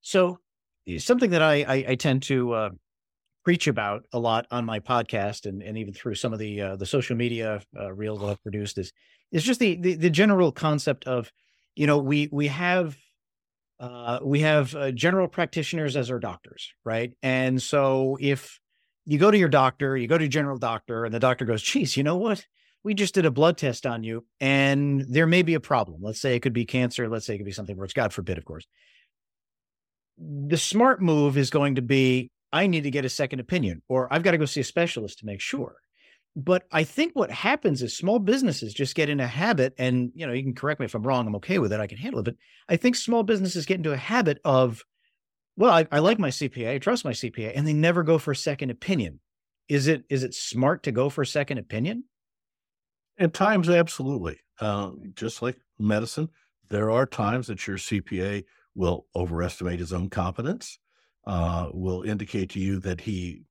So 0.00 0.38
something 0.98 1.30
that 1.30 1.42
I, 1.42 1.62
I, 1.62 1.84
I 1.88 1.94
tend 1.94 2.22
to 2.24 2.52
uh, 2.52 2.70
preach 3.44 3.66
about 3.66 4.04
a 4.12 4.18
lot 4.18 4.46
on 4.50 4.64
my 4.64 4.80
podcast 4.80 5.46
and, 5.46 5.62
and 5.62 5.76
even 5.78 5.94
through 5.94 6.14
some 6.14 6.32
of 6.32 6.38
the 6.38 6.60
uh, 6.60 6.76
the 6.76 6.86
social 6.86 7.16
media 7.16 7.60
uh, 7.78 7.92
reels 7.92 8.20
that 8.20 8.26
I've 8.26 8.42
produced 8.42 8.78
is 8.78 8.92
is 9.30 9.42
just 9.42 9.60
the, 9.60 9.76
the, 9.76 9.94
the 9.94 10.10
general 10.10 10.52
concept 10.52 11.06
of 11.06 11.30
you 11.74 11.86
know 11.86 11.98
we 11.98 12.28
we 12.30 12.48
have 12.48 12.96
uh, 13.80 14.20
we 14.22 14.40
have 14.40 14.74
uh, 14.74 14.92
general 14.92 15.26
practitioners 15.26 15.96
as 15.96 16.10
our 16.10 16.18
doctors 16.20 16.72
right 16.84 17.12
and 17.22 17.60
so 17.60 18.16
if 18.20 18.60
you 19.06 19.18
go 19.18 19.30
to 19.30 19.38
your 19.38 19.48
doctor 19.48 19.96
you 19.96 20.06
go 20.06 20.18
to 20.18 20.24
your 20.24 20.30
general 20.30 20.58
doctor 20.58 21.04
and 21.04 21.12
the 21.14 21.20
doctor 21.20 21.44
goes 21.44 21.62
geez 21.62 21.96
you 21.96 22.02
know 22.04 22.16
what 22.16 22.46
we 22.84 22.94
just 22.94 23.14
did 23.14 23.26
a 23.26 23.30
blood 23.30 23.56
test 23.56 23.86
on 23.86 24.02
you 24.02 24.24
and 24.40 25.04
there 25.08 25.26
may 25.26 25.42
be 25.42 25.54
a 25.54 25.60
problem. 25.60 26.00
Let's 26.02 26.20
say 26.20 26.34
it 26.34 26.40
could 26.40 26.52
be 26.52 26.64
cancer. 26.64 27.08
Let's 27.08 27.26
say 27.26 27.34
it 27.34 27.38
could 27.38 27.46
be 27.46 27.52
something 27.52 27.76
worse. 27.76 27.92
God 27.92 28.12
forbid, 28.12 28.38
of 28.38 28.44
course. 28.44 28.66
The 30.18 30.58
smart 30.58 31.00
move 31.00 31.38
is 31.38 31.50
going 31.50 31.76
to 31.76 31.82
be 31.82 32.30
I 32.52 32.66
need 32.66 32.82
to 32.82 32.90
get 32.90 33.04
a 33.04 33.08
second 33.08 33.40
opinion 33.40 33.82
or 33.88 34.12
I've 34.12 34.22
got 34.22 34.32
to 34.32 34.38
go 34.38 34.44
see 34.44 34.60
a 34.60 34.64
specialist 34.64 35.20
to 35.20 35.26
make 35.26 35.40
sure. 35.40 35.76
But 36.34 36.64
I 36.72 36.84
think 36.84 37.12
what 37.14 37.30
happens 37.30 37.82
is 37.82 37.96
small 37.96 38.18
businesses 38.18 38.72
just 38.72 38.94
get 38.94 39.10
in 39.10 39.20
a 39.20 39.26
habit, 39.26 39.74
and 39.76 40.10
you 40.14 40.26
know, 40.26 40.32
you 40.32 40.42
can 40.42 40.54
correct 40.54 40.80
me 40.80 40.86
if 40.86 40.94
I'm 40.94 41.02
wrong, 41.02 41.26
I'm 41.26 41.36
okay 41.36 41.58
with 41.58 41.72
it, 41.72 41.80
I 41.80 41.86
can 41.86 41.98
handle 41.98 42.20
it. 42.20 42.24
But 42.24 42.36
I 42.68 42.76
think 42.76 42.96
small 42.96 43.22
businesses 43.22 43.66
get 43.66 43.76
into 43.76 43.92
a 43.92 43.98
habit 43.98 44.38
of, 44.42 44.82
well, 45.56 45.72
I, 45.72 45.86
I 45.92 45.98
like 45.98 46.18
my 46.18 46.30
CPA, 46.30 46.70
I 46.70 46.78
trust 46.78 47.04
my 47.04 47.12
CPA, 47.12 47.52
and 47.54 47.68
they 47.68 47.74
never 47.74 48.02
go 48.02 48.16
for 48.16 48.30
a 48.30 48.36
second 48.36 48.70
opinion. 48.70 49.20
Is 49.68 49.88
it 49.88 50.04
is 50.08 50.24
it 50.24 50.32
smart 50.32 50.84
to 50.84 50.92
go 50.92 51.10
for 51.10 51.20
a 51.20 51.26
second 51.26 51.58
opinion? 51.58 52.04
At 53.18 53.34
times, 53.34 53.68
absolutely. 53.68 54.38
Uh, 54.60 54.92
just 55.14 55.42
like 55.42 55.58
medicine, 55.78 56.28
there 56.68 56.90
are 56.90 57.06
times 57.06 57.46
that 57.48 57.66
your 57.66 57.76
CPA 57.76 58.44
will 58.74 59.06
overestimate 59.14 59.78
his 59.78 59.92
own 59.92 60.08
competence, 60.08 60.78
uh, 61.26 61.68
will 61.72 62.02
indicate 62.02 62.50
to 62.50 62.60
you 62.60 62.78
that 62.80 63.00
he 63.00 63.42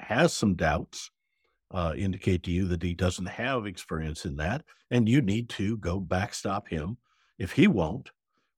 has 0.00 0.32
some 0.32 0.54
doubts, 0.54 1.10
uh, 1.70 1.94
indicate 1.96 2.42
to 2.44 2.50
you 2.50 2.66
that 2.66 2.82
he 2.82 2.94
doesn't 2.94 3.26
have 3.26 3.66
experience 3.66 4.24
in 4.24 4.36
that, 4.36 4.64
and 4.90 5.08
you 5.08 5.20
need 5.20 5.48
to 5.50 5.76
go 5.78 6.00
backstop 6.00 6.68
him 6.68 6.96
if 7.38 7.52
he 7.52 7.66
won't 7.66 8.10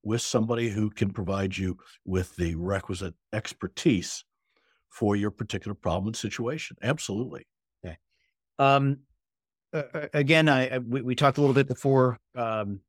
with 0.03 0.21
somebody 0.21 0.69
who 0.69 0.89
can 0.89 1.11
provide 1.11 1.57
you 1.57 1.77
with 2.05 2.35
the 2.37 2.55
requisite 2.55 3.13
expertise 3.33 4.23
for 4.89 5.15
your 5.15 5.31
particular 5.31 5.75
problem 5.75 6.07
and 6.07 6.15
situation. 6.15 6.77
Absolutely. 6.81 7.45
Okay. 7.85 7.97
Um, 8.57 8.99
uh, 9.73 10.07
again, 10.13 10.49
I, 10.49 10.75
I 10.75 10.77
we, 10.79 11.01
we, 11.01 11.15
talked 11.15 11.37
a 11.37 11.41
little 11.41 11.53
bit 11.53 11.67
before 11.67 12.19
um, 12.35 12.79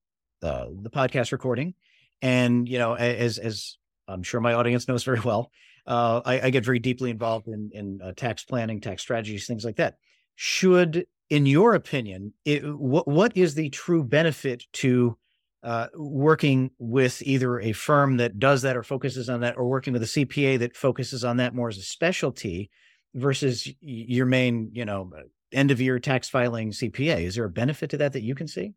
uh, 0.43 0.67
the 0.71 0.91
podcast 0.91 1.33
recording, 1.33 1.75
and 2.23 2.69
you 2.69 2.79
know, 2.79 2.95
as 2.95 3.39
as 3.39 3.77
I'm 4.09 4.23
sure 4.23 4.41
my 4.41 4.55
audience 4.55 4.89
knows 4.89 5.05
very 5.05 5.21
well, 5.21 5.51
uh, 5.87 6.21
I, 6.25 6.41
I, 6.41 6.51
get 6.51 6.65
very 6.65 6.79
deeply 6.79 7.11
involved 7.11 7.49
in 7.49 7.71
in 7.73 8.01
uh, 8.03 8.13
tax 8.17 8.45
planning, 8.45 8.81
tax 8.81 9.03
strategies, 9.03 9.47
things 9.47 9.65
like 9.65 9.77
that. 9.77 9.97
Should, 10.37 11.07
in 11.29 11.47
your 11.47 11.75
opinion, 11.75 12.33
it, 12.45 12.63
what 12.79 13.07
what 13.07 13.37
is 13.37 13.55
the 13.55 13.71
true 13.71 14.03
benefit 14.03 14.65
to 14.75 15.19
uh, 15.63 15.89
working 15.95 16.71
with 16.79 17.21
either 17.23 17.61
a 17.61 17.73
firm 17.73 18.17
that 18.17 18.39
does 18.39 18.63
that 18.63 18.77
or 18.77 18.83
focuses 18.83 19.29
on 19.29 19.41
that, 19.41 19.57
or 19.59 19.69
working 19.69 19.93
with 19.93 20.03
a 20.03 20.07
CPA 20.07 20.59
that 20.61 20.77
focuses 20.77 21.25
on 21.25 21.37
that 21.37 21.55
more 21.55 21.69
as 21.69 21.77
a 21.77 21.83
specialty 21.83 22.71
versus 23.15 23.69
your 23.81 24.27
main, 24.27 24.71
you 24.73 24.85
know, 24.85 25.11
end 25.53 25.71
of 25.71 25.81
year 25.81 25.99
tax 25.99 26.29
filing 26.29 26.71
CPA. 26.71 27.23
Is 27.23 27.35
there 27.35 27.45
a 27.45 27.51
benefit 27.51 27.91
to 27.91 27.97
that 27.99 28.13
that 28.13 28.23
you 28.23 28.35
can 28.35 28.49
see? 28.49 28.75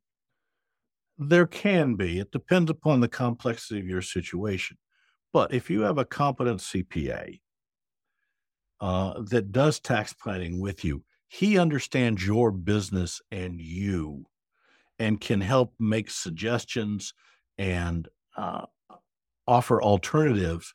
There 1.18 1.46
can 1.46 1.96
be. 1.96 2.20
It 2.20 2.32
depends 2.32 2.72
upon 2.72 3.00
the 3.00 3.08
complexity 3.08 3.80
of 3.80 3.88
your 3.88 4.02
situation. 4.02 4.78
But 5.32 5.54
if 5.54 5.70
you 5.70 5.82
have 5.82 5.98
a 5.98 6.06
competent 6.06 6.60
CPA 6.60 7.40
uh, 8.80 9.22
that 9.30 9.52
does 9.52 9.80
tax 9.80 10.14
planning 10.14 10.60
with 10.60 10.84
you, 10.84 11.04
he 11.28 11.58
understands 11.58 12.26
your 12.26 12.52
business 12.52 13.22
and 13.32 13.60
you 13.60 14.26
and 15.00 15.20
can 15.20 15.42
help 15.42 15.74
make 15.80 16.10
suggestions 16.10 17.14
and 17.58 18.08
uh, 18.38 18.66
offer 19.48 19.82
alternatives 19.82 20.74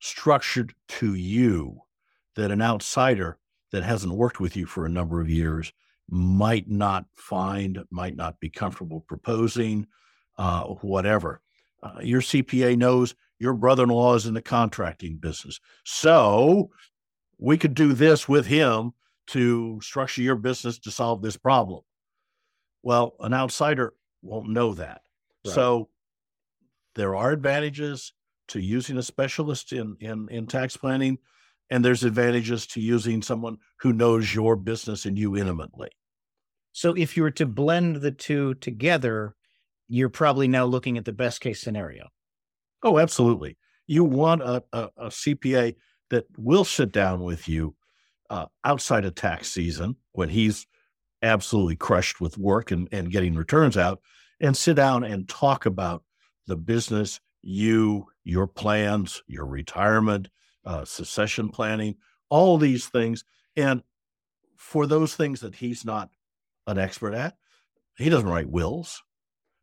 structured 0.00 0.74
to 0.88 1.14
you 1.14 1.80
that 2.36 2.50
an 2.50 2.62
outsider 2.62 3.38
that 3.72 3.82
hasn't 3.82 4.14
worked 4.14 4.40
with 4.40 4.56
you 4.56 4.66
for 4.66 4.86
a 4.86 4.90
number 4.90 5.20
of 5.20 5.30
years 5.30 5.72
might 6.10 6.68
not 6.68 7.04
find, 7.14 7.78
might 7.90 8.16
not 8.16 8.40
be 8.40 8.48
comfortable 8.48 9.04
proposing, 9.06 9.86
uh, 10.38 10.62
whatever. 10.62 11.40
Uh, 11.82 12.00
your 12.02 12.20
CPA 12.20 12.76
knows 12.76 13.14
your 13.38 13.54
brother 13.54 13.84
in 13.84 13.90
law 13.90 14.14
is 14.14 14.26
in 14.26 14.34
the 14.34 14.42
contracting 14.42 15.16
business. 15.16 15.60
So 15.84 16.70
we 17.38 17.56
could 17.56 17.74
do 17.74 17.92
this 17.92 18.28
with 18.28 18.46
him 18.46 18.92
to 19.28 19.78
structure 19.82 20.22
your 20.22 20.36
business 20.36 20.78
to 20.80 20.90
solve 20.90 21.22
this 21.22 21.36
problem. 21.36 21.82
Well, 22.82 23.14
an 23.20 23.34
outsider 23.34 23.94
won't 24.22 24.48
know 24.48 24.74
that. 24.74 25.02
Right. 25.44 25.54
So 25.54 25.88
there 26.94 27.14
are 27.14 27.30
advantages 27.30 28.12
to 28.48 28.60
using 28.60 28.96
a 28.96 29.02
specialist 29.02 29.72
in, 29.72 29.96
in, 30.00 30.28
in 30.30 30.46
tax 30.46 30.76
planning 30.76 31.18
and 31.70 31.84
there's 31.84 32.04
advantages 32.04 32.66
to 32.68 32.80
using 32.80 33.22
someone 33.22 33.58
who 33.80 33.92
knows 33.92 34.34
your 34.34 34.56
business 34.56 35.04
and 35.04 35.18
you 35.18 35.36
intimately. 35.36 35.90
So 36.72 36.94
if 36.96 37.16
you 37.16 37.22
were 37.22 37.30
to 37.32 37.46
blend 37.46 37.96
the 37.96 38.12
two 38.12 38.54
together, 38.54 39.34
you're 39.88 40.08
probably 40.08 40.48
now 40.48 40.64
looking 40.64 40.98
at 40.98 41.04
the 41.04 41.12
best 41.12 41.40
case 41.40 41.60
scenario. 41.60 42.08
Oh, 42.82 42.98
absolutely. 42.98 43.56
You 43.86 44.04
want 44.04 44.42
a, 44.42 44.62
a, 44.72 44.88
a 44.96 45.06
CPA 45.08 45.74
that 46.10 46.26
will 46.36 46.64
sit 46.64 46.92
down 46.92 47.20
with 47.20 47.48
you 47.48 47.74
uh, 48.30 48.46
outside 48.64 49.04
of 49.04 49.14
tax 49.14 49.48
season 49.48 49.96
when 50.12 50.28
he's 50.28 50.66
absolutely 51.22 51.76
crushed 51.76 52.20
with 52.20 52.38
work 52.38 52.70
and, 52.70 52.88
and 52.92 53.10
getting 53.10 53.34
returns 53.34 53.76
out 53.76 54.00
and 54.40 54.56
sit 54.56 54.74
down 54.74 55.04
and 55.04 55.28
talk 55.28 55.66
about 55.66 56.04
the 56.46 56.56
business, 56.56 57.20
you, 57.42 58.06
your 58.24 58.46
plans, 58.46 59.22
your 59.26 59.46
retirement, 59.46 60.28
uh, 60.64 60.84
succession 60.84 61.48
planning, 61.48 61.96
all 62.28 62.58
these 62.58 62.86
things. 62.86 63.24
And 63.56 63.82
for 64.56 64.86
those 64.86 65.14
things 65.14 65.40
that 65.40 65.54
he's 65.54 65.84
not 65.84 66.10
an 66.66 66.78
expert 66.78 67.14
at, 67.14 67.36
he 67.96 68.08
doesn't 68.08 68.28
write 68.28 68.50
wills. 68.50 69.02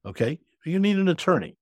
Okay. 0.06 0.40
You 0.66 0.80
need 0.80 0.98
an 0.98 1.08
attorney. 1.08 1.58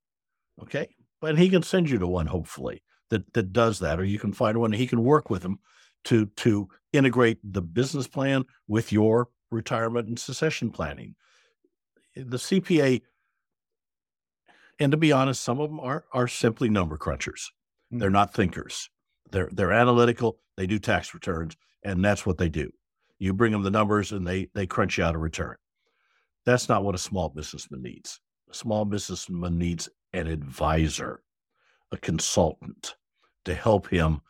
Okay. 0.62 0.96
But 1.22 1.38
he 1.38 1.50
can 1.50 1.64
send 1.64 1.90
you 1.90 2.00
to 2.00 2.08
one, 2.08 2.28
hopefully, 2.28 2.84
that, 3.10 3.34
that 3.34 3.54
does 3.54 3.80
that, 3.80 4.00
or 4.00 4.04
you 4.04 4.20
can 4.20 4.34
find 4.34 4.58
one 4.58 4.72
he 4.72 4.88
can 4.88 5.04
work 5.04 5.30
with 5.30 5.44
him 5.44 5.60
to 6.06 6.26
to 6.26 6.68
integrate 6.92 7.40
the 7.44 7.62
business 7.62 8.08
plan 8.08 8.44
with 8.68 8.92
your 8.92 9.30
retirement 9.52 10.08
and 10.08 10.20
succession 10.20 10.70
planning. 10.70 11.16
The 12.16 12.38
CPA, 12.38 13.02
and 14.80 14.92
to 14.92 14.98
be 14.98 15.12
honest, 15.12 15.42
some 15.42 15.60
of 15.60 15.70
them 15.70 15.80
are 15.80 16.06
are 16.12 16.28
simply 16.28 16.70
number 16.70 16.98
crunchers. 16.98 17.52
Mm-hmm. 17.92 18.00
They're 18.00 18.10
not 18.10 18.34
thinkers. 18.34 18.90
They're 19.34 19.50
they're 19.52 19.74
analytical. 19.74 20.38
They 20.56 20.68
do 20.68 20.80
tax 20.80 21.14
returns, 21.14 21.58
and 21.84 22.06
that's 22.06 22.26
what 22.26 22.38
they 22.38 22.50
do. 22.50 22.72
You 23.18 23.34
bring 23.34 23.52
them 23.52 23.64
the 23.64 23.72
numbers, 23.72 24.12
and 24.12 24.26
they 24.26 24.48
they 24.54 24.68
crunch 24.68 25.00
out 25.00 25.16
a 25.16 25.18
return. 25.18 25.56
That's 26.46 26.70
not 26.70 26.84
what 26.84 26.96
a 26.96 27.00
small 27.00 27.30
businessman 27.30 27.82
needs. 27.82 28.22
A 28.52 28.54
small 28.54 28.86
businessman 28.86 29.58
needs 29.58 29.90
an 30.14 30.28
advisor, 30.28 31.24
a 31.92 31.98
consultant 31.98 32.96
to 33.46 33.56
help 33.56 33.90
him 33.90 34.22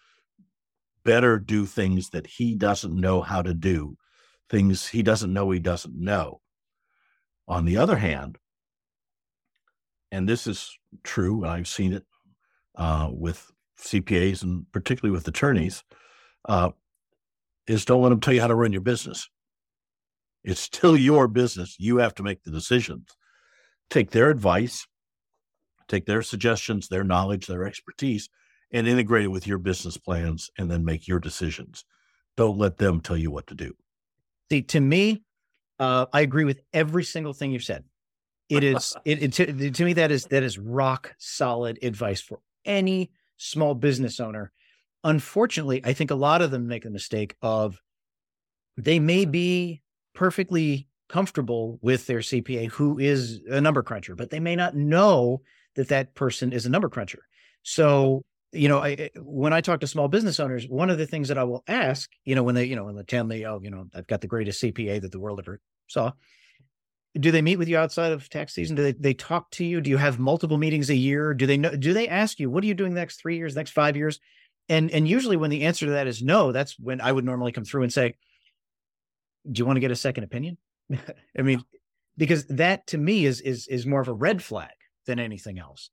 better 1.04 1.38
do 1.38 1.66
things 1.66 2.10
that 2.12 2.26
he 2.26 2.56
doesn't 2.56 2.96
know 2.96 3.22
how 3.22 3.42
to 3.42 3.54
do, 3.54 3.98
things 4.50 4.88
he 4.88 5.04
doesn't 5.04 5.34
know 5.34 5.52
he 5.52 5.60
doesn't 5.60 5.96
know. 6.00 6.40
On 7.46 7.66
the 7.66 7.76
other 7.76 7.98
hand, 7.98 8.38
and 10.14 10.30
this 10.30 10.48
is 10.48 10.78
true, 11.04 11.44
and 11.44 11.52
I've 11.52 11.68
seen 11.68 11.92
it 11.92 12.06
uh, 12.78 13.10
with 13.12 13.52
CPAs 13.84 14.44
and 14.44 14.66
particularly 14.72 15.14
with 15.14 15.28
attorneys, 15.28 15.84
uh, 16.48 16.72
is 17.68 17.86
don't 17.86 18.02
let 18.02 18.10
them 18.10 18.20
tell 18.20 18.34
you 18.34 18.42
how 18.42 18.48
to 18.48 18.56
run 18.56 18.74
your 18.74 18.82
business. 18.82 19.30
It's 20.44 20.60
still 20.60 20.98
your 20.98 21.28
business. 21.28 21.76
You 21.80 21.98
have 21.98 22.16
to 22.16 22.24
make 22.24 22.44
the 22.44 22.52
decisions. 22.52 23.08
Take 23.90 24.12
their 24.12 24.30
advice, 24.30 24.88
take 25.88 26.06
their 26.06 26.22
suggestions, 26.22 26.88
their 26.88 27.04
knowledge, 27.04 27.48
their 27.48 27.66
expertise, 27.66 28.30
and 28.72 28.88
integrate 28.88 29.26
it 29.26 29.30
with 29.30 29.48
your 29.48 29.60
business 29.60 29.98
plans 29.98 30.50
and 30.58 30.70
then 30.70 30.84
make 30.84 31.08
your 31.08 31.20
decisions. 31.20 31.86
Don't 32.36 32.58
let 32.58 32.78
them 32.78 33.00
tell 33.00 33.18
you 33.18 33.32
what 33.32 33.48
to 33.48 33.56
do. 33.56 33.74
See, 34.52 34.64
to 34.64 34.80
me, 34.80 35.24
uh, 35.80 36.08
I 36.12 36.22
agree 36.22 36.44
with 36.44 36.62
every 36.74 37.04
single 37.04 37.34
thing 37.34 37.52
you've 37.52 37.64
said. 37.64 37.84
It 38.50 38.64
is 38.64 38.96
it, 39.06 39.24
it 39.24 39.34
to, 39.34 39.72
to 39.72 39.86
me 39.86 39.94
that 39.94 40.12
is 40.12 40.26
that 40.26 40.44
is 40.44 40.60
rock 40.60 41.16
solid 41.18 41.80
advice 41.82 42.22
for 42.22 42.40
any 42.66 43.12
small 43.44 43.76
business 43.76 44.20
owner. 44.20 44.52
Unfortunately, 45.04 45.82
I 45.84 45.94
think 45.94 46.12
a 46.12 46.16
lot 46.16 46.42
of 46.42 46.52
them 46.52 46.68
make 46.68 46.84
the 46.84 46.90
mistake 46.90 47.36
of 47.42 47.82
they 48.78 49.00
may 49.00 49.26
be 49.26 49.82
perfectly 50.16 50.88
comfortable 51.10 51.78
with 51.82 52.08
their 52.08 52.20
CPA 52.20 52.70
who 52.70 52.98
is 52.98 53.42
a 53.50 53.60
number 53.60 53.84
cruncher, 53.84 54.16
but 54.16 54.30
they 54.30 54.40
may 54.40 54.56
not 54.56 54.76
know 54.76 55.42
that 55.76 55.90
that 55.90 56.16
person 56.16 56.54
is 56.54 56.66
a 56.66 56.70
number 56.70 56.90
cruncher. 56.90 57.24
So 57.64 58.24
you 58.54 58.70
know, 58.70 58.84
I, 58.84 59.10
when 59.18 59.52
I 59.52 59.62
talk 59.62 59.80
to 59.80 59.88
small 59.88 60.08
business 60.08 60.40
owners, 60.40 60.68
one 60.68 60.92
of 60.92 61.00
the 61.00 61.08
things 61.08 61.28
that 61.30 61.40
I 61.40 61.44
will 61.44 61.64
ask, 61.68 62.10
you 62.24 62.36
know, 62.36 62.44
when 62.44 62.54
they, 62.54 62.66
you 62.66 62.76
know, 62.76 62.84
when 62.84 62.96
they 62.96 63.04
tell 63.04 63.24
me, 63.24 63.46
oh, 63.48 63.60
you 63.64 63.72
know, 63.72 63.86
I've 63.96 64.06
got 64.06 64.22
the 64.22 64.28
greatest 64.28 64.62
CPA 64.62 65.02
that 65.02 65.12
the 65.12 65.20
world 65.20 65.40
ever 65.40 65.60
saw. 65.88 66.12
Do 67.20 67.32
they 67.32 67.42
meet 67.42 67.58
with 67.58 67.68
you 67.68 67.78
outside 67.78 68.12
of 68.12 68.28
tax 68.30 68.54
season? 68.54 68.76
Do 68.76 68.84
they, 68.84 68.92
they 68.94 69.14
talk 69.14 69.52
to 69.52 69.66
you? 69.66 69.82
Do 69.82 69.90
you 69.90 69.98
have 69.98 70.18
multiple 70.18 70.58
meetings 70.58 70.90
a 70.90 70.96
year? 70.96 71.34
Do 71.34 71.46
they 71.46 71.58
know? 71.58 71.76
Do 71.76 71.94
they 71.94 72.08
ask 72.08 72.40
you, 72.40 72.50
what 72.50 72.64
are 72.64 72.68
you 72.68 72.74
doing 72.74 72.94
the 72.94 73.00
next 73.00 73.22
three 73.22 73.38
years, 73.38 73.56
next 73.56 73.72
five 73.72 73.96
years? 73.96 74.20
And 74.70 74.90
and 74.92 75.08
usually 75.08 75.38
when 75.38 75.50
the 75.50 75.64
answer 75.64 75.86
to 75.86 75.92
that 75.94 76.08
is 76.08 76.24
no, 76.24 76.52
that's 76.52 76.80
when 76.80 77.02
I 77.02 77.12
would 77.12 77.26
normally 77.26 77.52
come 77.52 77.66
through 77.66 77.84
and 77.84 77.94
say, 77.94 78.16
do 79.52 79.60
you 79.60 79.66
want 79.66 79.78
to 79.78 79.82
get 79.82 79.92
a 79.92 79.96
second 79.96 80.24
opinion? 80.24 80.58
I 81.38 81.42
mean, 81.42 81.64
because 82.18 82.46
that 82.48 82.88
to 82.88 82.98
me 82.98 83.26
is 83.26 83.42
is 83.42 83.68
is 83.68 83.86
more 83.86 84.02
of 84.02 84.08
a 84.08 84.14
red 84.14 84.42
flag 84.42 84.72
than 85.06 85.20
anything 85.20 85.60
else. 85.60 85.90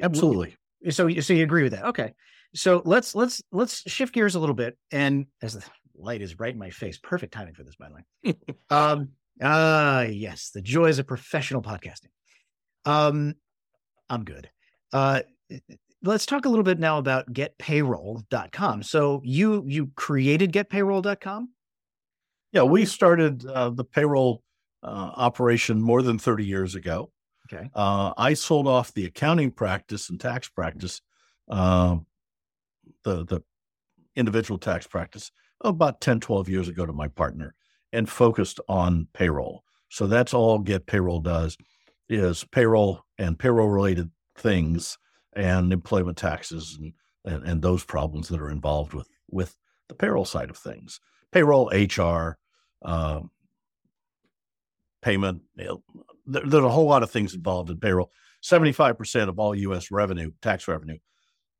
Absolutely. 0.00 0.56
So, 0.90 1.08
so 1.20 1.32
you 1.32 1.44
agree 1.44 1.62
with 1.62 1.72
that? 1.72 1.84
Okay. 1.86 2.12
So 2.54 2.82
let's 2.84 3.14
let's 3.14 3.42
let's 3.52 3.88
shift 3.90 4.12
gears 4.12 4.34
a 4.34 4.40
little 4.40 4.54
bit. 4.54 4.76
And 4.90 5.26
as 5.40 5.54
the 5.54 5.64
light 5.96 6.22
is 6.22 6.38
right 6.38 6.52
in 6.52 6.58
my 6.58 6.70
face, 6.70 6.98
perfect 6.98 7.32
timing 7.32 7.54
for 7.54 7.62
this, 7.62 7.76
by 7.76 7.88
the 7.88 7.94
way. 7.94 8.36
um, 8.70 9.10
ah, 9.40 9.98
uh, 9.98 10.02
yes, 10.02 10.50
the 10.50 10.62
joys 10.62 10.98
of 10.98 11.06
professional 11.06 11.62
podcasting. 11.62 12.10
Um, 12.84 13.34
I'm 14.08 14.24
good. 14.24 14.50
Uh, 14.92 15.22
let's 16.02 16.26
talk 16.26 16.44
a 16.44 16.48
little 16.48 16.64
bit 16.64 16.78
now 16.78 16.98
about 16.98 17.32
getpayroll.com. 17.32 18.82
So 18.82 19.20
you 19.24 19.64
you 19.66 19.90
created 19.94 20.52
getpayroll.com? 20.52 21.50
Yeah, 22.52 22.64
we 22.64 22.84
started 22.84 23.46
uh, 23.46 23.70
the 23.70 23.84
payroll 23.84 24.42
uh, 24.82 25.12
operation 25.16 25.80
more 25.80 26.02
than 26.02 26.18
30 26.18 26.44
years 26.44 26.74
ago. 26.74 27.10
Okay. 27.52 27.70
Uh, 27.74 28.12
I 28.16 28.34
sold 28.34 28.66
off 28.66 28.92
the 28.92 29.06
accounting 29.06 29.50
practice 29.50 30.10
and 30.10 30.20
tax 30.20 30.48
practice, 30.48 31.00
uh, 31.48 31.96
the 33.04 33.24
the 33.24 33.42
individual 34.14 34.58
tax 34.58 34.86
practice, 34.86 35.30
about 35.62 36.00
10, 36.00 36.20
12 36.20 36.48
years 36.48 36.68
ago 36.68 36.84
to 36.84 36.92
my 36.92 37.08
partner 37.08 37.54
and 37.92 38.08
focused 38.08 38.60
on 38.68 39.08
payroll. 39.12 39.64
So 39.88 40.06
that's 40.06 40.32
all 40.32 40.58
Get 40.58 40.86
Payroll 40.86 41.20
does 41.20 41.56
is 42.08 42.44
payroll 42.44 43.04
and 43.18 43.38
payroll 43.38 43.68
related 43.68 44.10
things 44.36 44.98
and 45.34 45.72
employment 45.72 46.16
taxes 46.16 46.78
and, 46.80 46.92
and, 47.24 47.44
and 47.46 47.62
those 47.62 47.84
problems 47.84 48.28
that 48.28 48.40
are 48.40 48.50
involved 48.50 48.94
with 48.94 49.08
with 49.30 49.56
the 49.88 49.94
payroll 49.94 50.24
side 50.24 50.50
of 50.50 50.56
things. 50.56 51.00
Payroll, 51.30 51.70
HR, 51.70 52.38
uh, 52.82 53.20
payment, 55.00 55.42
there, 55.56 55.76
there's 56.26 56.64
a 56.64 56.68
whole 56.68 56.86
lot 56.86 57.02
of 57.02 57.10
things 57.10 57.34
involved 57.34 57.70
in 57.70 57.78
payroll. 57.78 58.10
75% 58.42 59.28
of 59.28 59.38
all 59.38 59.54
U.S. 59.54 59.90
revenue, 59.90 60.32
tax 60.42 60.68
revenue, 60.68 60.98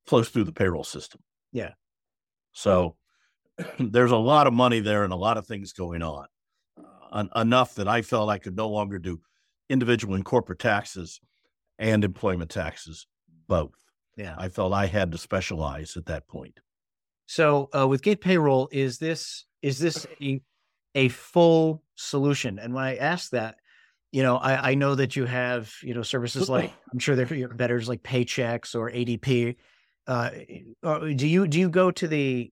flows 0.07 0.29
through 0.29 0.45
the 0.45 0.53
payroll 0.53 0.85
system. 0.85 1.21
Yeah. 1.53 1.73
So 2.53 2.97
there's 3.79 4.11
a 4.11 4.17
lot 4.17 4.47
of 4.47 4.53
money 4.53 4.81
there 4.81 5.05
and 5.05 5.13
a 5.13 5.17
lot 5.17 5.39
of 5.39 5.47
things 5.47 5.73
going 5.73 6.03
on. 6.03 6.27
Uh, 7.13 7.27
enough 7.37 7.75
that 7.75 7.89
I 7.89 8.01
felt 8.03 8.31
I 8.31 8.39
could 8.39 8.57
no 8.57 8.69
longer 8.69 8.99
do 8.99 9.21
individual 9.69 10.15
and 10.15 10.25
corporate 10.25 10.59
taxes 10.59 11.21
and 11.79 12.05
employment 12.05 12.51
taxes 12.51 13.07
both. 13.49 13.75
Yeah. 14.17 14.35
I 14.39 14.49
felt 14.49 14.73
I 14.73 14.87
had 14.87 15.13
to 15.13 15.19
specialize 15.19 15.97
at 15.97 16.07
that 16.07 16.27
point. 16.27 16.61
So 17.27 17.69
uh, 17.75 17.87
with 17.89 18.03
Get 18.03 18.21
Payroll, 18.21 18.69
is 18.73 18.99
this 18.99 19.47
is 19.63 19.79
this 19.79 20.07
a, 20.21 20.41
a 20.95 21.09
full 21.09 21.83
solution? 21.95 22.59
And 22.59 22.75
when 22.75 22.85
I 22.85 22.97
ask 22.97 23.31
that, 23.31 23.57
you 24.11 24.23
know, 24.23 24.37
I, 24.37 24.73
I 24.73 24.75
know 24.75 24.95
that 24.95 25.17
you 25.17 25.25
have, 25.25 25.73
you 25.83 25.95
know, 25.95 26.03
services 26.03 26.49
like 26.51 26.73
I'm 26.93 26.99
sure 26.99 27.17
they're 27.17 27.27
competitors 27.27 27.89
like 27.89 28.03
Paychex 28.03 28.75
or 28.75 28.91
ADP. 28.91 29.57
Uh, 30.07 30.31
uh, 30.83 30.99
do 30.99 31.27
you 31.27 31.47
do 31.47 31.61
you 31.61 31.71
go 31.71 31.91
to 31.91 32.09
the 32.09 32.51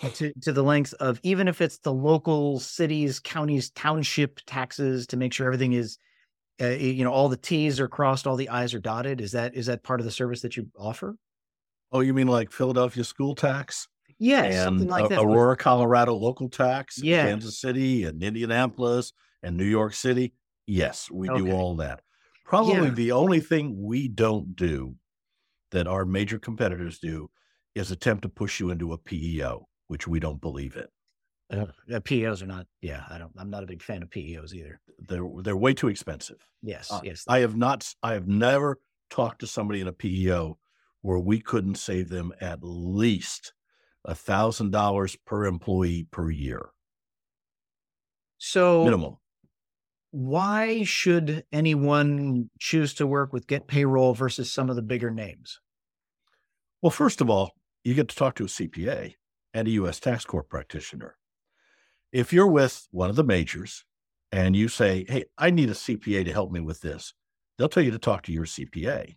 to, 0.00 0.32
to 0.42 0.52
the 0.52 0.62
length 0.62 0.94
of 0.94 1.20
even 1.22 1.48
if 1.48 1.60
it's 1.60 1.78
the 1.78 1.92
local 1.92 2.60
cities, 2.60 3.20
counties, 3.20 3.70
township 3.70 4.40
taxes 4.46 5.06
to 5.08 5.16
make 5.16 5.32
sure 5.32 5.46
everything 5.46 5.72
is, 5.72 5.98
uh, 6.60 6.68
you 6.68 7.04
know, 7.04 7.12
all 7.12 7.28
the 7.28 7.36
T's 7.36 7.80
are 7.80 7.88
crossed, 7.88 8.26
all 8.26 8.36
the 8.36 8.48
I's 8.48 8.74
are 8.74 8.80
dotted. 8.80 9.20
Is 9.20 9.32
that 9.32 9.54
is 9.54 9.66
that 9.66 9.82
part 9.82 10.00
of 10.00 10.04
the 10.04 10.12
service 10.12 10.42
that 10.42 10.56
you 10.56 10.68
offer? 10.78 11.16
Oh, 11.90 12.00
you 12.00 12.12
mean 12.14 12.28
like 12.28 12.52
Philadelphia 12.52 13.04
school 13.04 13.34
tax? 13.34 13.88
Yes, 14.18 14.54
and 14.54 14.64
something 14.64 14.88
like 14.88 15.08
that. 15.10 15.20
Aurora, 15.20 15.56
Colorado 15.56 16.14
local 16.14 16.48
tax, 16.48 17.00
yeah. 17.02 17.26
Kansas 17.26 17.60
City 17.60 18.04
and 18.04 18.22
Indianapolis 18.22 19.12
and 19.42 19.56
New 19.56 19.64
York 19.64 19.94
City. 19.94 20.34
Yes, 20.66 21.10
we 21.10 21.30
okay. 21.30 21.42
do 21.42 21.52
all 21.52 21.76
that. 21.76 22.00
Probably 22.44 22.88
yeah. 22.88 22.90
the 22.90 23.12
only 23.12 23.40
thing 23.40 23.80
we 23.80 24.08
don't 24.08 24.56
do 24.56 24.96
that 25.70 25.86
our 25.86 26.04
major 26.04 26.38
competitors 26.38 26.98
do 26.98 27.30
is 27.74 27.90
attempt 27.90 28.22
to 28.22 28.28
push 28.28 28.58
you 28.58 28.70
into 28.70 28.92
a 28.92 28.98
PEO, 28.98 29.67
which 29.88 30.06
we 30.06 30.20
don't 30.20 30.40
believe 30.40 30.76
in. 30.76 30.86
Uh, 31.58 31.66
PEOs 32.00 32.42
are 32.42 32.46
not. 32.46 32.66
Yeah, 32.82 33.04
I 33.08 33.18
don't. 33.18 33.32
I'm 33.38 33.50
not 33.50 33.62
a 33.62 33.66
big 33.66 33.82
fan 33.82 34.02
of 34.02 34.10
PEOs 34.10 34.52
either. 34.52 34.80
They're 34.98 35.26
they're 35.42 35.56
way 35.56 35.74
too 35.74 35.88
expensive. 35.88 36.36
Yes, 36.62 36.90
uh, 36.92 37.00
yes. 37.02 37.24
I 37.26 37.40
have 37.40 37.56
not. 37.56 37.90
I 38.02 38.12
have 38.12 38.28
never 38.28 38.78
talked 39.10 39.40
to 39.40 39.46
somebody 39.46 39.80
in 39.80 39.88
a 39.88 39.92
PEO 39.92 40.58
where 41.00 41.18
we 41.18 41.40
couldn't 41.40 41.76
save 41.76 42.10
them 42.10 42.32
at 42.40 42.58
least 42.62 43.54
a 44.04 44.14
thousand 44.14 44.72
dollars 44.72 45.16
per 45.26 45.46
employee 45.46 46.06
per 46.10 46.30
year. 46.30 46.70
So 48.36 48.84
minimum 48.84 49.16
why 50.10 50.84
should 50.84 51.44
anyone 51.52 52.50
choose 52.58 52.94
to 52.94 53.06
work 53.06 53.32
with 53.32 53.46
Get 53.46 53.66
Payroll 53.66 54.14
versus 54.14 54.50
some 54.50 54.70
of 54.70 54.76
the 54.76 54.82
bigger 54.82 55.10
names? 55.10 55.60
Well, 56.80 56.90
first 56.90 57.20
of 57.20 57.28
all, 57.28 57.52
you 57.84 57.94
get 57.94 58.08
to 58.08 58.16
talk 58.16 58.34
to 58.36 58.44
a 58.44 58.48
CPA 58.48 59.14
and 59.54 59.68
a 59.68 59.72
U.S. 59.72 60.00
tax 60.00 60.24
court 60.24 60.48
practitioner. 60.48 61.16
If 62.12 62.32
you're 62.32 62.48
with 62.48 62.86
one 62.90 63.10
of 63.10 63.16
the 63.16 63.24
majors 63.24 63.84
and 64.32 64.56
you 64.56 64.68
say, 64.68 65.04
Hey, 65.08 65.24
I 65.36 65.50
need 65.50 65.70
a 65.70 65.74
CPA 65.74 66.24
to 66.24 66.32
help 66.32 66.50
me 66.50 66.60
with 66.60 66.80
this, 66.80 67.14
they'll 67.56 67.68
tell 67.68 67.82
you 67.82 67.90
to 67.90 67.98
talk 67.98 68.22
to 68.24 68.32
your 68.32 68.44
CPA. 68.44 69.16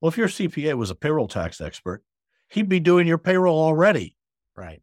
Well, 0.00 0.08
if 0.08 0.18
your 0.18 0.28
CPA 0.28 0.74
was 0.74 0.90
a 0.90 0.96
payroll 0.96 1.28
tax 1.28 1.60
expert, 1.60 2.02
he'd 2.48 2.68
be 2.68 2.80
doing 2.80 3.06
your 3.06 3.18
payroll 3.18 3.60
already. 3.60 4.16
Right. 4.56 4.82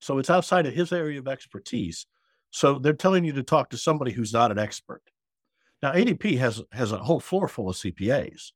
So 0.00 0.18
it's 0.18 0.30
outside 0.30 0.66
of 0.66 0.74
his 0.74 0.92
area 0.92 1.18
of 1.18 1.28
expertise. 1.28 2.06
So 2.50 2.78
they're 2.78 2.92
telling 2.92 3.24
you 3.24 3.32
to 3.32 3.42
talk 3.42 3.70
to 3.70 3.78
somebody 3.78 4.12
who's 4.12 4.32
not 4.32 4.50
an 4.50 4.58
expert. 4.58 5.02
Now, 5.82 5.92
ADP 5.92 6.38
has 6.38 6.62
has 6.70 6.92
a 6.92 6.98
whole 6.98 7.18
floor 7.18 7.48
full 7.48 7.68
of 7.68 7.76
CPAs, 7.76 8.52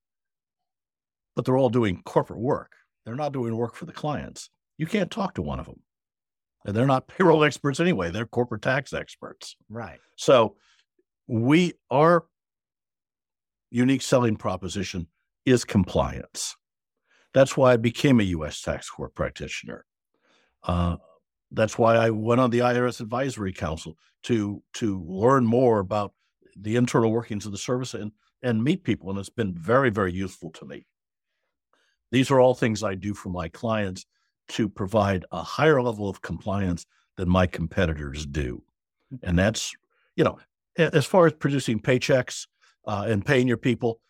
but 1.34 1.44
they're 1.44 1.56
all 1.56 1.70
doing 1.70 2.02
corporate 2.04 2.38
work. 2.38 2.72
They're 3.04 3.16
not 3.16 3.32
doing 3.32 3.56
work 3.56 3.74
for 3.74 3.84
the 3.84 3.92
clients. 3.92 4.50
You 4.78 4.86
can't 4.86 5.10
talk 5.10 5.34
to 5.34 5.42
one 5.42 5.60
of 5.60 5.66
them. 5.66 5.80
And 6.64 6.74
they're 6.74 6.86
not 6.86 7.08
payroll 7.18 7.44
experts 7.44 7.80
anyway. 7.80 8.10
They're 8.10 8.26
corporate 8.26 8.62
tax 8.62 8.92
experts. 8.92 9.56
Right. 9.68 9.98
So 10.16 10.56
we 11.26 11.74
our 11.90 12.24
unique 13.70 14.02
selling 14.02 14.36
proposition 14.36 15.08
is 15.44 15.64
compliance. 15.64 16.56
That's 17.34 17.56
why 17.56 17.72
I 17.72 17.76
became 17.76 18.20
a 18.20 18.24
U.S. 18.24 18.60
tax 18.62 18.88
court 18.88 19.14
practitioner. 19.14 19.84
Uh, 20.62 20.96
that's 21.52 21.78
why 21.78 21.96
I 21.96 22.10
went 22.10 22.40
on 22.40 22.50
the 22.50 22.60
IRS 22.60 23.00
Advisory 23.00 23.52
Council 23.52 23.96
to 24.24 24.62
to 24.74 25.04
learn 25.06 25.44
more 25.44 25.78
about 25.78 26.12
the 26.58 26.76
internal 26.76 27.12
workings 27.12 27.46
of 27.46 27.52
the 27.52 27.58
service 27.58 27.94
and 27.94 28.12
and 28.42 28.62
meet 28.62 28.84
people, 28.84 29.10
and 29.10 29.18
it's 29.18 29.28
been 29.28 29.54
very 29.54 29.90
very 29.90 30.12
useful 30.12 30.50
to 30.52 30.64
me. 30.64 30.86
These 32.10 32.30
are 32.30 32.40
all 32.40 32.54
things 32.54 32.82
I 32.82 32.94
do 32.94 33.14
for 33.14 33.28
my 33.28 33.48
clients 33.48 34.06
to 34.48 34.68
provide 34.68 35.24
a 35.32 35.42
higher 35.42 35.82
level 35.82 36.08
of 36.08 36.22
compliance 36.22 36.86
than 37.16 37.28
my 37.28 37.46
competitors 37.46 38.26
do, 38.26 38.62
and 39.22 39.38
that's 39.38 39.74
you 40.16 40.24
know 40.24 40.38
as 40.76 41.06
far 41.06 41.26
as 41.26 41.32
producing 41.32 41.80
paychecks 41.80 42.46
uh, 42.86 43.06
and 43.08 43.24
paying 43.24 43.48
your 43.48 43.56
people, 43.56 44.00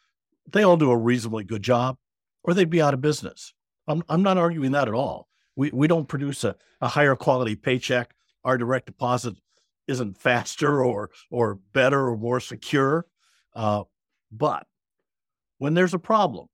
they 0.53 0.63
all 0.63 0.77
do 0.77 0.91
a 0.91 0.97
reasonably 0.97 1.45
good 1.45 1.63
job, 1.63 1.97
or 2.45 2.55
they'd 2.55 2.71
be 2.71 2.83
out 2.83 2.95
of 2.95 3.01
business. 3.01 3.53
I'm 3.87 4.03
I'm 4.09 4.23
not 4.23 4.39
arguing 4.39 4.73
that 4.73 4.89
at 4.89 4.95
all. 4.95 5.29
We 5.55 5.71
we 5.71 5.87
don't 5.87 6.09
produce 6.09 6.45
a, 6.45 6.57
a 6.81 6.89
higher 6.89 7.17
quality 7.17 7.57
paycheck. 7.57 8.15
Our 8.45 8.59
direct 8.59 8.87
deposit 8.87 9.37
isn't 9.87 10.19
faster 10.19 10.85
or 10.85 11.11
or 11.31 11.59
better 11.73 12.09
or 12.09 12.17
more 12.17 12.41
secure. 12.41 13.07
Uh, 13.55 13.85
but 14.31 14.67
when 15.59 15.75
there's 15.75 15.95
a 15.95 15.99
problem, 15.99 16.49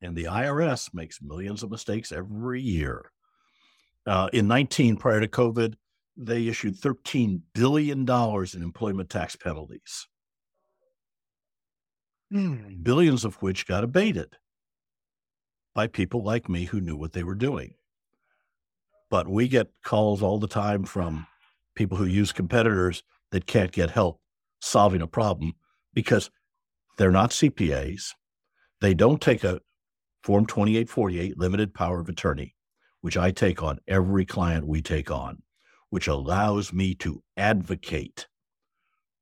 and 0.00 0.16
the 0.16 0.24
IRS 0.24 0.94
makes 0.94 1.22
millions 1.22 1.62
of 1.62 1.70
mistakes 1.70 2.12
every 2.12 2.60
year. 2.60 3.10
Uh, 4.06 4.28
in 4.32 4.48
19, 4.48 4.96
prior 4.96 5.20
to 5.20 5.28
COVID, 5.28 5.74
they 6.16 6.46
issued 6.46 6.80
$13 6.80 7.40
billion 7.54 8.08
in 8.08 8.62
employment 8.62 9.10
tax 9.10 9.36
penalties, 9.36 10.08
mm. 12.32 12.82
billions 12.82 13.24
of 13.24 13.36
which 13.36 13.66
got 13.66 13.84
abated 13.84 14.36
by 15.74 15.86
people 15.86 16.24
like 16.24 16.48
me 16.48 16.64
who 16.64 16.80
knew 16.80 16.96
what 16.96 17.12
they 17.12 17.22
were 17.22 17.34
doing. 17.34 17.74
But 19.10 19.28
we 19.28 19.46
get 19.46 19.70
calls 19.84 20.22
all 20.22 20.38
the 20.38 20.48
time 20.48 20.84
from 20.84 21.26
people 21.74 21.96
who 21.96 22.04
use 22.04 22.32
competitors 22.32 23.02
that 23.30 23.46
can't 23.46 23.70
get 23.70 23.90
help 23.90 24.20
solving 24.60 25.02
a 25.02 25.06
problem 25.06 25.54
because 25.94 26.30
they're 26.96 27.12
not 27.12 27.30
CPAs. 27.30 28.14
They 28.80 28.94
don't 28.94 29.20
take 29.20 29.44
a 29.44 29.60
Form 30.22 30.46
2848 30.46 31.38
limited 31.38 31.74
power 31.74 32.00
of 32.00 32.08
attorney, 32.08 32.54
which 33.00 33.16
I 33.16 33.30
take 33.30 33.62
on 33.62 33.78
every 33.86 34.24
client 34.24 34.66
we 34.66 34.82
take 34.82 35.10
on, 35.10 35.42
which 35.90 36.08
allows 36.08 36.72
me 36.72 36.94
to 36.96 37.22
advocate 37.36 38.26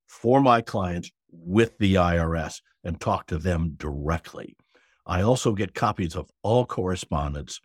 for 0.07 0.41
my 0.41 0.61
clients 0.61 1.11
with 1.31 1.77
the 1.79 1.95
IRS 1.95 2.61
and 2.85 3.01
talk 3.01 3.27
to 3.27 3.39
them 3.39 3.75
directly. 3.77 4.57
I 5.05 5.23
also 5.23 5.53
get 5.53 5.75
copies 5.75 6.17
of 6.17 6.31
all 6.43 6.67
correspondence 6.67 7.61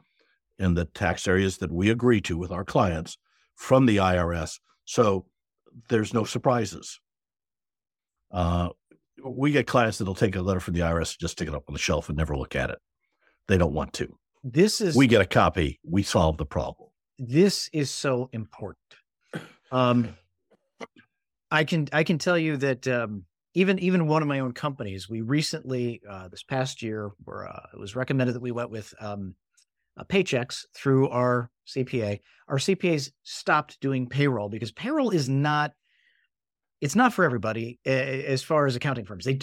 in 0.60 0.76
the 0.76 0.86
tax 0.86 1.28
areas 1.28 1.58
that 1.58 1.72
we 1.72 1.90
agree 1.90 2.22
to 2.22 2.38
with 2.38 2.52
our 2.52 2.64
clients 2.64 3.18
from 3.56 3.86
the 3.86 3.98
IRS. 3.98 4.60
So 4.86 5.26
there's 5.90 6.14
no 6.14 6.24
surprises. 6.24 7.00
Uh, 8.32 8.70
we 9.24 9.52
get 9.52 9.68
clients 9.68 9.98
that'll 9.98 10.16
take 10.16 10.36
a 10.36 10.42
letter 10.42 10.60
from 10.60 10.74
the 10.74 10.82
IRS, 10.82 11.18
just 11.18 11.34
stick 11.34 11.48
it 11.48 11.56
up 11.56 11.64
on 11.68 11.74
the 11.74 11.80
shelf 11.80 12.10
and 12.10 12.18
never 12.18 12.36
look 12.36 12.56
at 12.56 12.70
it. 12.70 12.80
They 13.52 13.58
don't 13.58 13.74
want 13.74 13.92
to. 13.96 14.08
This 14.46 14.80
is 14.80 14.96
we 14.96 15.08
get 15.08 15.20
a 15.20 15.26
copy, 15.26 15.82
we 15.84 16.04
solve 16.04 16.38
the 16.38 16.46
problem. 16.46 16.88
This 17.20 17.70
is 17.74 17.92
so 17.92 18.30
important. 18.32 18.78
Um, 19.74 20.16
I 21.52 21.66
can 21.66 21.90
I 21.92 22.06
can 22.06 22.18
tell 22.18 22.38
you 22.38 22.56
that 22.56 22.88
um, 22.88 23.26
even 23.54 23.78
even 23.80 24.08
one 24.08 24.22
of 24.22 24.30
my 24.30 24.40
own 24.40 24.54
companies, 24.54 25.10
we 25.10 25.20
recently 25.20 26.02
uh, 26.10 26.30
this 26.30 26.44
past 26.44 26.82
year, 26.82 27.12
were 27.26 27.46
uh, 27.46 27.68
it 27.74 27.78
was 27.78 27.94
recommended 27.94 28.36
that 28.36 28.42
we 28.42 28.52
went 28.52 28.70
with 28.70 28.94
um, 29.02 29.36
uh, 29.98 30.06
Paychex 30.06 30.64
through 30.74 31.10
our 31.10 31.50
CPA. 31.68 32.22
Our 32.48 32.58
CPAs 32.58 33.12
stopped 33.24 33.82
doing 33.82 34.08
payroll 34.08 34.48
because 34.48 34.72
payroll 34.72 35.10
is 35.10 35.28
not 35.28 35.74
it's 36.82 36.96
not 36.96 37.14
for 37.14 37.24
everybody 37.24 37.80
as 37.86 38.42
far 38.42 38.66
as 38.66 38.76
accounting 38.76 39.06
firms. 39.06 39.24
They 39.24 39.38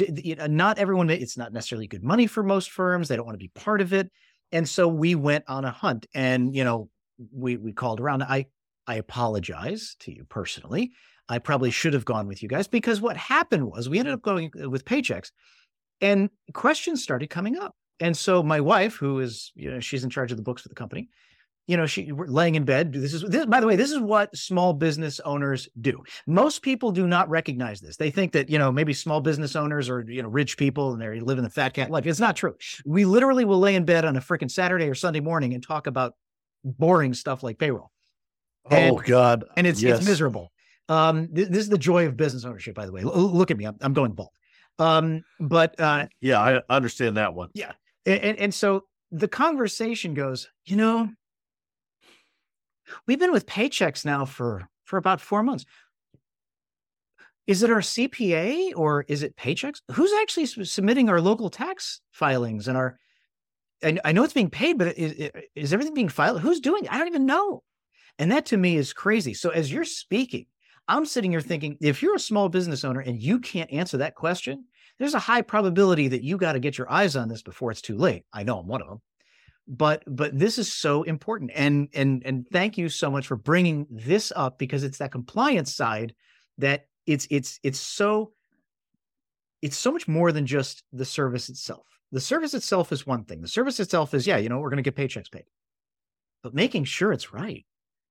not 0.48 0.79
everyone. 0.79 1.09
It's 1.09 1.38
not 1.38 1.53
necessarily 1.53 1.87
good 1.87 2.03
money 2.03 2.27
for 2.27 2.42
most 2.42 2.72
firms. 2.72 3.07
They 3.09 3.16
don't 3.16 3.24
want 3.24 3.37
to 3.37 3.44
be 3.44 3.53
part 3.55 3.81
of 3.81 3.92
it, 3.92 4.11
and 4.51 4.68
so 4.68 4.88
we 4.88 5.14
went 5.14 5.44
on 5.46 5.64
a 5.64 5.70
hunt. 5.70 6.07
And 6.14 6.55
you 6.55 6.64
know, 6.64 6.90
we 7.33 7.57
we 7.57 7.72
called 7.72 8.01
around. 8.01 8.24
I 8.24 8.46
I 8.88 8.96
apologize 8.96 9.94
to 10.01 10.12
you 10.12 10.24
personally. 10.29 10.90
I 11.29 11.38
probably 11.38 11.70
should 11.70 11.94
have 11.94 12.05
gone 12.05 12.27
with 12.27 12.42
you 12.42 12.48
guys 12.48 12.66
because 12.66 13.01
what 13.01 13.16
happened 13.16 13.70
was 13.70 13.88
we 13.88 13.98
ended 13.98 14.14
up 14.14 14.22
going 14.22 14.51
uh, 14.61 14.68
with 14.68 14.85
Paychex, 14.85 15.31
and 16.01 16.31
questions 16.55 17.03
started 17.03 17.31
coming 17.31 17.57
up. 17.57 17.77
And 18.01 18.16
so 18.16 18.42
my 18.42 18.61
wife, 18.61 18.96
who 18.96 19.20
is 19.20 19.53
you 19.55 19.70
know 19.70 19.79
she's 19.79 20.03
in 20.03 20.11
charge 20.11 20.33
of 20.33 20.38
the 20.38 20.42
books 20.42 20.62
for 20.62 20.68
the 20.68 20.74
company, 20.74 21.09
you 21.68 21.76
know, 21.76 21.85
she 21.85 22.11
laying 22.11 22.54
in 22.54 22.64
bed. 22.64 22.94
This 22.94 23.12
is 23.12 23.22
this, 23.22 23.44
by 23.44 23.61
the 23.61 23.66
way, 23.66 23.76
this 23.76 23.90
is 23.90 24.00
what 24.00 24.35
small 24.35 24.72
business 24.72 25.20
owners 25.20 25.68
do. 25.78 26.02
Most 26.26 26.62
people 26.62 26.90
do 26.90 27.07
not 27.07 27.28
recognize 27.28 27.78
this. 27.78 27.98
They 27.98 28.11
think 28.11 28.33
that, 28.33 28.48
you 28.48 28.59
know, 28.59 28.72
maybe 28.72 28.94
small 28.94 29.20
business 29.20 29.54
owners 29.54 29.90
are, 29.90 30.00
you 30.09 30.22
know, 30.22 30.31
rich 30.31 30.57
people 30.57 30.94
and 30.94 31.00
they're 31.00 31.20
living 31.20 31.44
the 31.44 31.50
fat 31.50 31.74
cat 31.74 31.90
life. 31.90 32.07
It's 32.07 32.18
not 32.18 32.37
true. 32.37 32.54
We 32.87 33.04
literally 33.04 33.44
will 33.44 33.59
lay 33.59 33.74
in 33.74 33.85
bed 33.85 34.07
on 34.07 34.16
a 34.16 34.20
freaking 34.20 34.50
Saturday 34.50 34.88
or 34.88 34.94
Sunday 34.94 35.20
morning 35.20 35.52
and 35.52 35.62
talk 35.62 35.87
about 35.87 36.14
boring 36.64 37.12
stuff 37.12 37.42
like 37.42 37.59
payroll. 37.59 37.92
And, 38.70 38.96
oh 38.96 39.02
God. 39.04 39.44
And 39.54 39.66
it's 39.66 39.83
yes. 39.83 39.98
it's 39.98 40.09
miserable. 40.09 40.50
Um, 40.88 41.28
this, 41.31 41.48
this, 41.48 41.59
is 41.59 41.68
the 41.68 41.76
joy 41.76 42.07
of 42.07 42.16
business 42.16 42.46
ownership, 42.46 42.74
by 42.74 42.87
the 42.87 42.92
way. 42.92 43.02
L- 43.02 43.12
look 43.12 43.50
at 43.50 43.59
me. 43.59 43.66
I'm, 43.66 43.76
I'm 43.83 43.92
going 43.92 44.12
bald. 44.12 44.31
Um, 44.78 45.22
but 45.38 45.78
uh, 45.78 46.07
yeah, 46.22 46.40
I 46.40 46.62
understand 46.74 47.18
that 47.18 47.35
one. 47.35 47.50
Yeah. 47.52 47.72
And, 48.07 48.22
and, 48.22 48.38
and 48.38 48.54
so 48.54 48.85
the 49.11 49.28
conversation 49.28 50.14
goes, 50.14 50.48
you 50.64 50.76
know, 50.76 51.11
We've 53.07 53.18
been 53.18 53.33
with 53.33 53.46
Paychex 53.46 54.05
now 54.05 54.24
for 54.24 54.68
for 54.85 54.96
about 54.96 55.20
four 55.20 55.42
months. 55.42 55.64
Is 57.46 57.62
it 57.62 57.70
our 57.70 57.81
CPA 57.81 58.72
or 58.77 59.05
is 59.09 59.22
it 59.22 59.37
Paychex? 59.37 59.81
Who's 59.92 60.12
actually 60.20 60.46
submitting 60.46 61.09
our 61.09 61.20
local 61.20 61.51
tax 61.51 62.01
filings 62.12 62.68
and 62.68 62.77
our? 62.77 62.98
I, 63.83 63.98
I 64.05 64.12
know 64.12 64.24
it's 64.24 64.35
being 64.35 64.51
paid, 64.51 64.77
but 64.77 64.98
is, 64.98 65.31
is 65.55 65.72
everything 65.72 65.94
being 65.94 66.09
filed? 66.09 66.40
Who's 66.40 66.61
doing 66.61 66.85
it? 66.85 66.92
I 66.92 66.98
don't 66.98 67.09
even 67.09 67.27
know. 67.27 67.62
And 68.18 68.33
that 68.33 68.46
to 68.46 68.57
me 68.57 68.77
is 68.77 68.92
crazy. 68.92 69.35
So 69.35 69.51
as 69.51 69.72
you're 69.72 69.85
speaking, 69.85 70.46
I'm 70.88 71.07
sitting 71.07 71.31
here 71.31 71.40
thinking 71.40 71.77
if 71.81 72.03
you're 72.03 72.16
a 72.16 72.20
small 72.20 72.48
business 72.48 72.85
owner 72.85 73.01
and 73.01 73.22
you 73.22 73.38
can't 73.38 73.72
answer 73.72 73.98
that 73.98 74.14
question, 74.14 74.64
there's 74.98 75.14
a 75.14 75.20
high 75.20 75.42
probability 75.42 76.09
that 76.09 76.24
you 76.24 76.37
got 76.37 76.55
to 76.55 76.61
get 76.61 76.77
your 76.77 76.90
eyes 76.90 77.14
on 77.14 77.29
this 77.29 77.42
before 77.42 77.70
it's 77.70 77.83
too 77.83 77.96
late. 77.96 78.24
I 78.33 78.42
know 78.42 78.59
I'm 78.59 78.66
one 78.66 78.83
of 78.83 78.88
them 78.88 79.01
but 79.68 80.02
but 80.07 80.37
this 80.37 80.57
is 80.57 80.72
so 80.72 81.02
important 81.02 81.50
and 81.54 81.88
and 81.92 82.22
and 82.24 82.46
thank 82.50 82.78
you 82.78 82.88
so 82.88 83.11
much 83.11 83.26
for 83.26 83.37
bringing 83.37 83.87
this 83.90 84.33
up 84.35 84.59
because 84.59 84.83
it's 84.83 84.98
that 84.98 85.12
compliance 85.12 85.74
side 85.74 86.14
that 86.57 86.87
it's 87.07 87.26
it's 87.31 87.61
it's 87.62 87.78
so 87.78 88.33
it's 89.61 89.76
so 89.76 89.92
much 89.92 90.09
more 90.09 90.33
than 90.33 90.46
just 90.46 90.85
the 90.92 91.04
service 91.04 91.48
itself. 91.48 91.87
The 92.12 92.20
service 92.20 92.54
itself 92.54 92.92
is 92.92 93.07
one 93.07 93.24
thing. 93.24 93.42
The 93.42 93.48
service 93.48 93.78
itself 93.78 94.14
is 94.14 94.26
yeah 94.26 94.38
you 94.38 94.48
know 94.48 94.59
we're 94.59 94.70
going 94.70 94.83
to 94.83 94.90
get 94.90 94.96
paychecks 94.96 95.31
paid. 95.31 95.44
But 96.42 96.54
making 96.54 96.85
sure 96.85 97.12
it's 97.12 97.33
right 97.35 97.66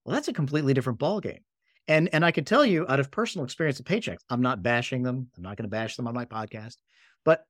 well 0.05 0.13
that's 0.13 0.27
a 0.27 0.33
completely 0.33 0.75
different 0.75 0.99
ballgame. 0.99 1.41
And 1.87 2.07
and 2.13 2.23
i 2.23 2.29
can 2.29 2.43
tell 2.43 2.65
you 2.65 2.85
out 2.87 2.99
of 2.99 3.09
personal 3.09 3.45
experience 3.45 3.79
of 3.79 3.87
Paychex 3.87 4.17
i'm 4.29 4.41
not 4.41 4.61
bashing 4.61 5.01
them. 5.01 5.27
I'm 5.35 5.43
not 5.43 5.57
going 5.57 5.63
to 5.63 5.69
bash 5.69 5.95
them 5.95 6.07
on 6.07 6.13
my 6.13 6.25
podcast. 6.25 6.75
But 7.25 7.45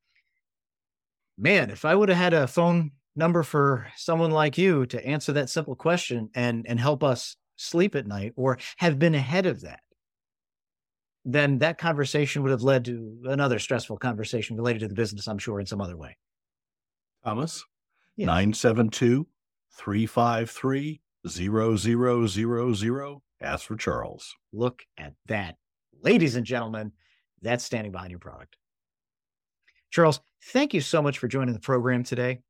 man 1.38 1.72
if 1.72 1.84
i 1.84 1.94
would 1.94 2.08
have 2.08 2.18
had 2.18 2.34
a 2.34 2.48
phone 2.48 2.92
number 3.18 3.44
for 3.44 3.88
someone 3.96 4.32
like 4.32 4.58
you 4.58 4.86
to 4.86 5.06
answer 5.06 5.34
that 5.34 5.50
simple 5.50 5.76
question 5.76 6.30
and 6.36 6.66
and 6.70 6.80
help 6.80 7.04
us 7.04 7.36
sleep 7.56 7.96
at 7.96 8.08
night 8.08 8.32
or 8.36 8.58
have 8.78 9.00
been 9.00 9.16
ahead 9.16 9.46
of 9.46 9.62
that 9.62 9.82
then 11.26 11.58
that 11.58 11.78
conversation 11.78 12.42
would 12.42 12.52
have 12.52 12.62
led 12.62 12.86
to 12.86 13.20
another 13.26 13.60
stressful 13.60 13.98
conversation 13.98 14.56
related 14.56 14.80
to 14.80 14.88
the 14.88 14.94
business 14.94 15.28
i'm 15.28 15.40
sure 15.40 15.60
in 15.60 15.66
some 15.66 15.82
other 15.82 15.98
way. 15.98 16.16
Thomas 17.26 17.66
yeah. 18.16 18.28
972 18.28 19.28
353 19.74 21.02
0000 21.28 23.22
ask 23.42 23.66
for 23.68 23.76
charles. 23.76 24.36
Look 24.54 24.84
at 24.98 25.14
that. 25.28 25.58
Ladies 26.02 26.36
and 26.36 26.46
gentlemen 26.46 26.92
that's 27.42 27.64
standing 27.64 27.92
behind 27.92 28.12
your 28.12 28.20
product. 28.20 28.56
Charles 29.90 30.22
thank 30.46 30.74
you 30.74 30.82
so 30.82 31.02
much 31.02 31.18
for 31.18 31.28
joining 31.28 31.54
the 31.54 31.60
program 31.60 32.04
today 32.04 32.42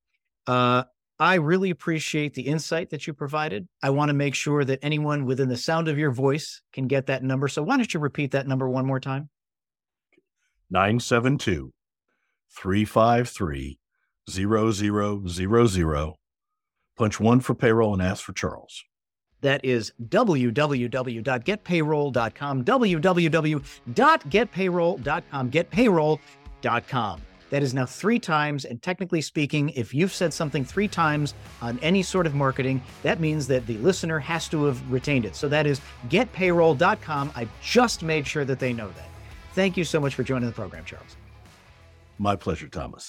uh, 0.47 0.83
I 1.19 1.35
really 1.35 1.71
appreciate 1.71 2.35
the 2.35 2.43
insight 2.43 2.91
that 2.91 3.07
you 3.07 3.13
provided. 3.13 3.67
I 3.81 3.89
want 3.89 4.09
to 4.09 4.13
make 4.13 4.35
sure 4.35 4.63
that 4.63 4.79
anyone 4.81 5.25
within 5.25 5.49
the 5.49 5.57
sound 5.57 5.87
of 5.87 5.97
your 5.97 6.11
voice 6.11 6.61
can 6.73 6.87
get 6.87 7.07
that 7.07 7.23
number. 7.23 7.47
So 7.47 7.63
why 7.63 7.77
don't 7.77 7.91
you 7.91 7.99
repeat 7.99 8.31
that 8.31 8.47
number 8.47 8.69
one 8.69 8.85
more 8.85 8.99
time? 8.99 9.29
972 10.69 11.73
353 12.55 13.79
0000. 14.29 16.13
Punch 16.97 17.19
one 17.19 17.39
for 17.39 17.55
payroll 17.55 17.93
and 17.93 18.01
ask 18.01 18.23
for 18.23 18.33
Charles. 18.33 18.83
That 19.41 19.63
is 19.63 19.93
www.getpayroll.com, 20.09 22.65
www.getpayroll.com, 22.65 25.51
getpayroll.com. 25.51 27.21
That 27.49 27.63
is 27.63 27.73
now 27.73 27.85
three 27.85 28.19
times. 28.19 28.65
And 28.65 28.81
technically 28.81 29.21
speaking, 29.21 29.69
if 29.69 29.93
you've 29.93 30.13
said 30.13 30.33
something 30.33 30.65
three 30.65 30.87
times 30.87 31.33
on 31.61 31.79
any 31.79 32.03
sort 32.03 32.25
of 32.25 32.35
marketing, 32.35 32.81
that 33.03 33.19
means 33.19 33.47
that 33.47 33.65
the 33.67 33.77
listener 33.77 34.19
has 34.19 34.49
to 34.49 34.65
have 34.65 34.91
retained 34.91 35.25
it. 35.25 35.35
So 35.35 35.47
that 35.49 35.65
is 35.65 35.81
getpayroll.com. 36.09 37.31
I 37.35 37.47
just 37.61 38.03
made 38.03 38.27
sure 38.27 38.45
that 38.45 38.59
they 38.59 38.73
know 38.73 38.87
that. 38.87 39.09
Thank 39.53 39.77
you 39.77 39.83
so 39.83 39.99
much 39.99 40.15
for 40.15 40.23
joining 40.23 40.47
the 40.47 40.55
program, 40.55 40.85
Charles. 40.85 41.15
My 42.19 42.35
pleasure, 42.35 42.67
Thomas. 42.67 43.05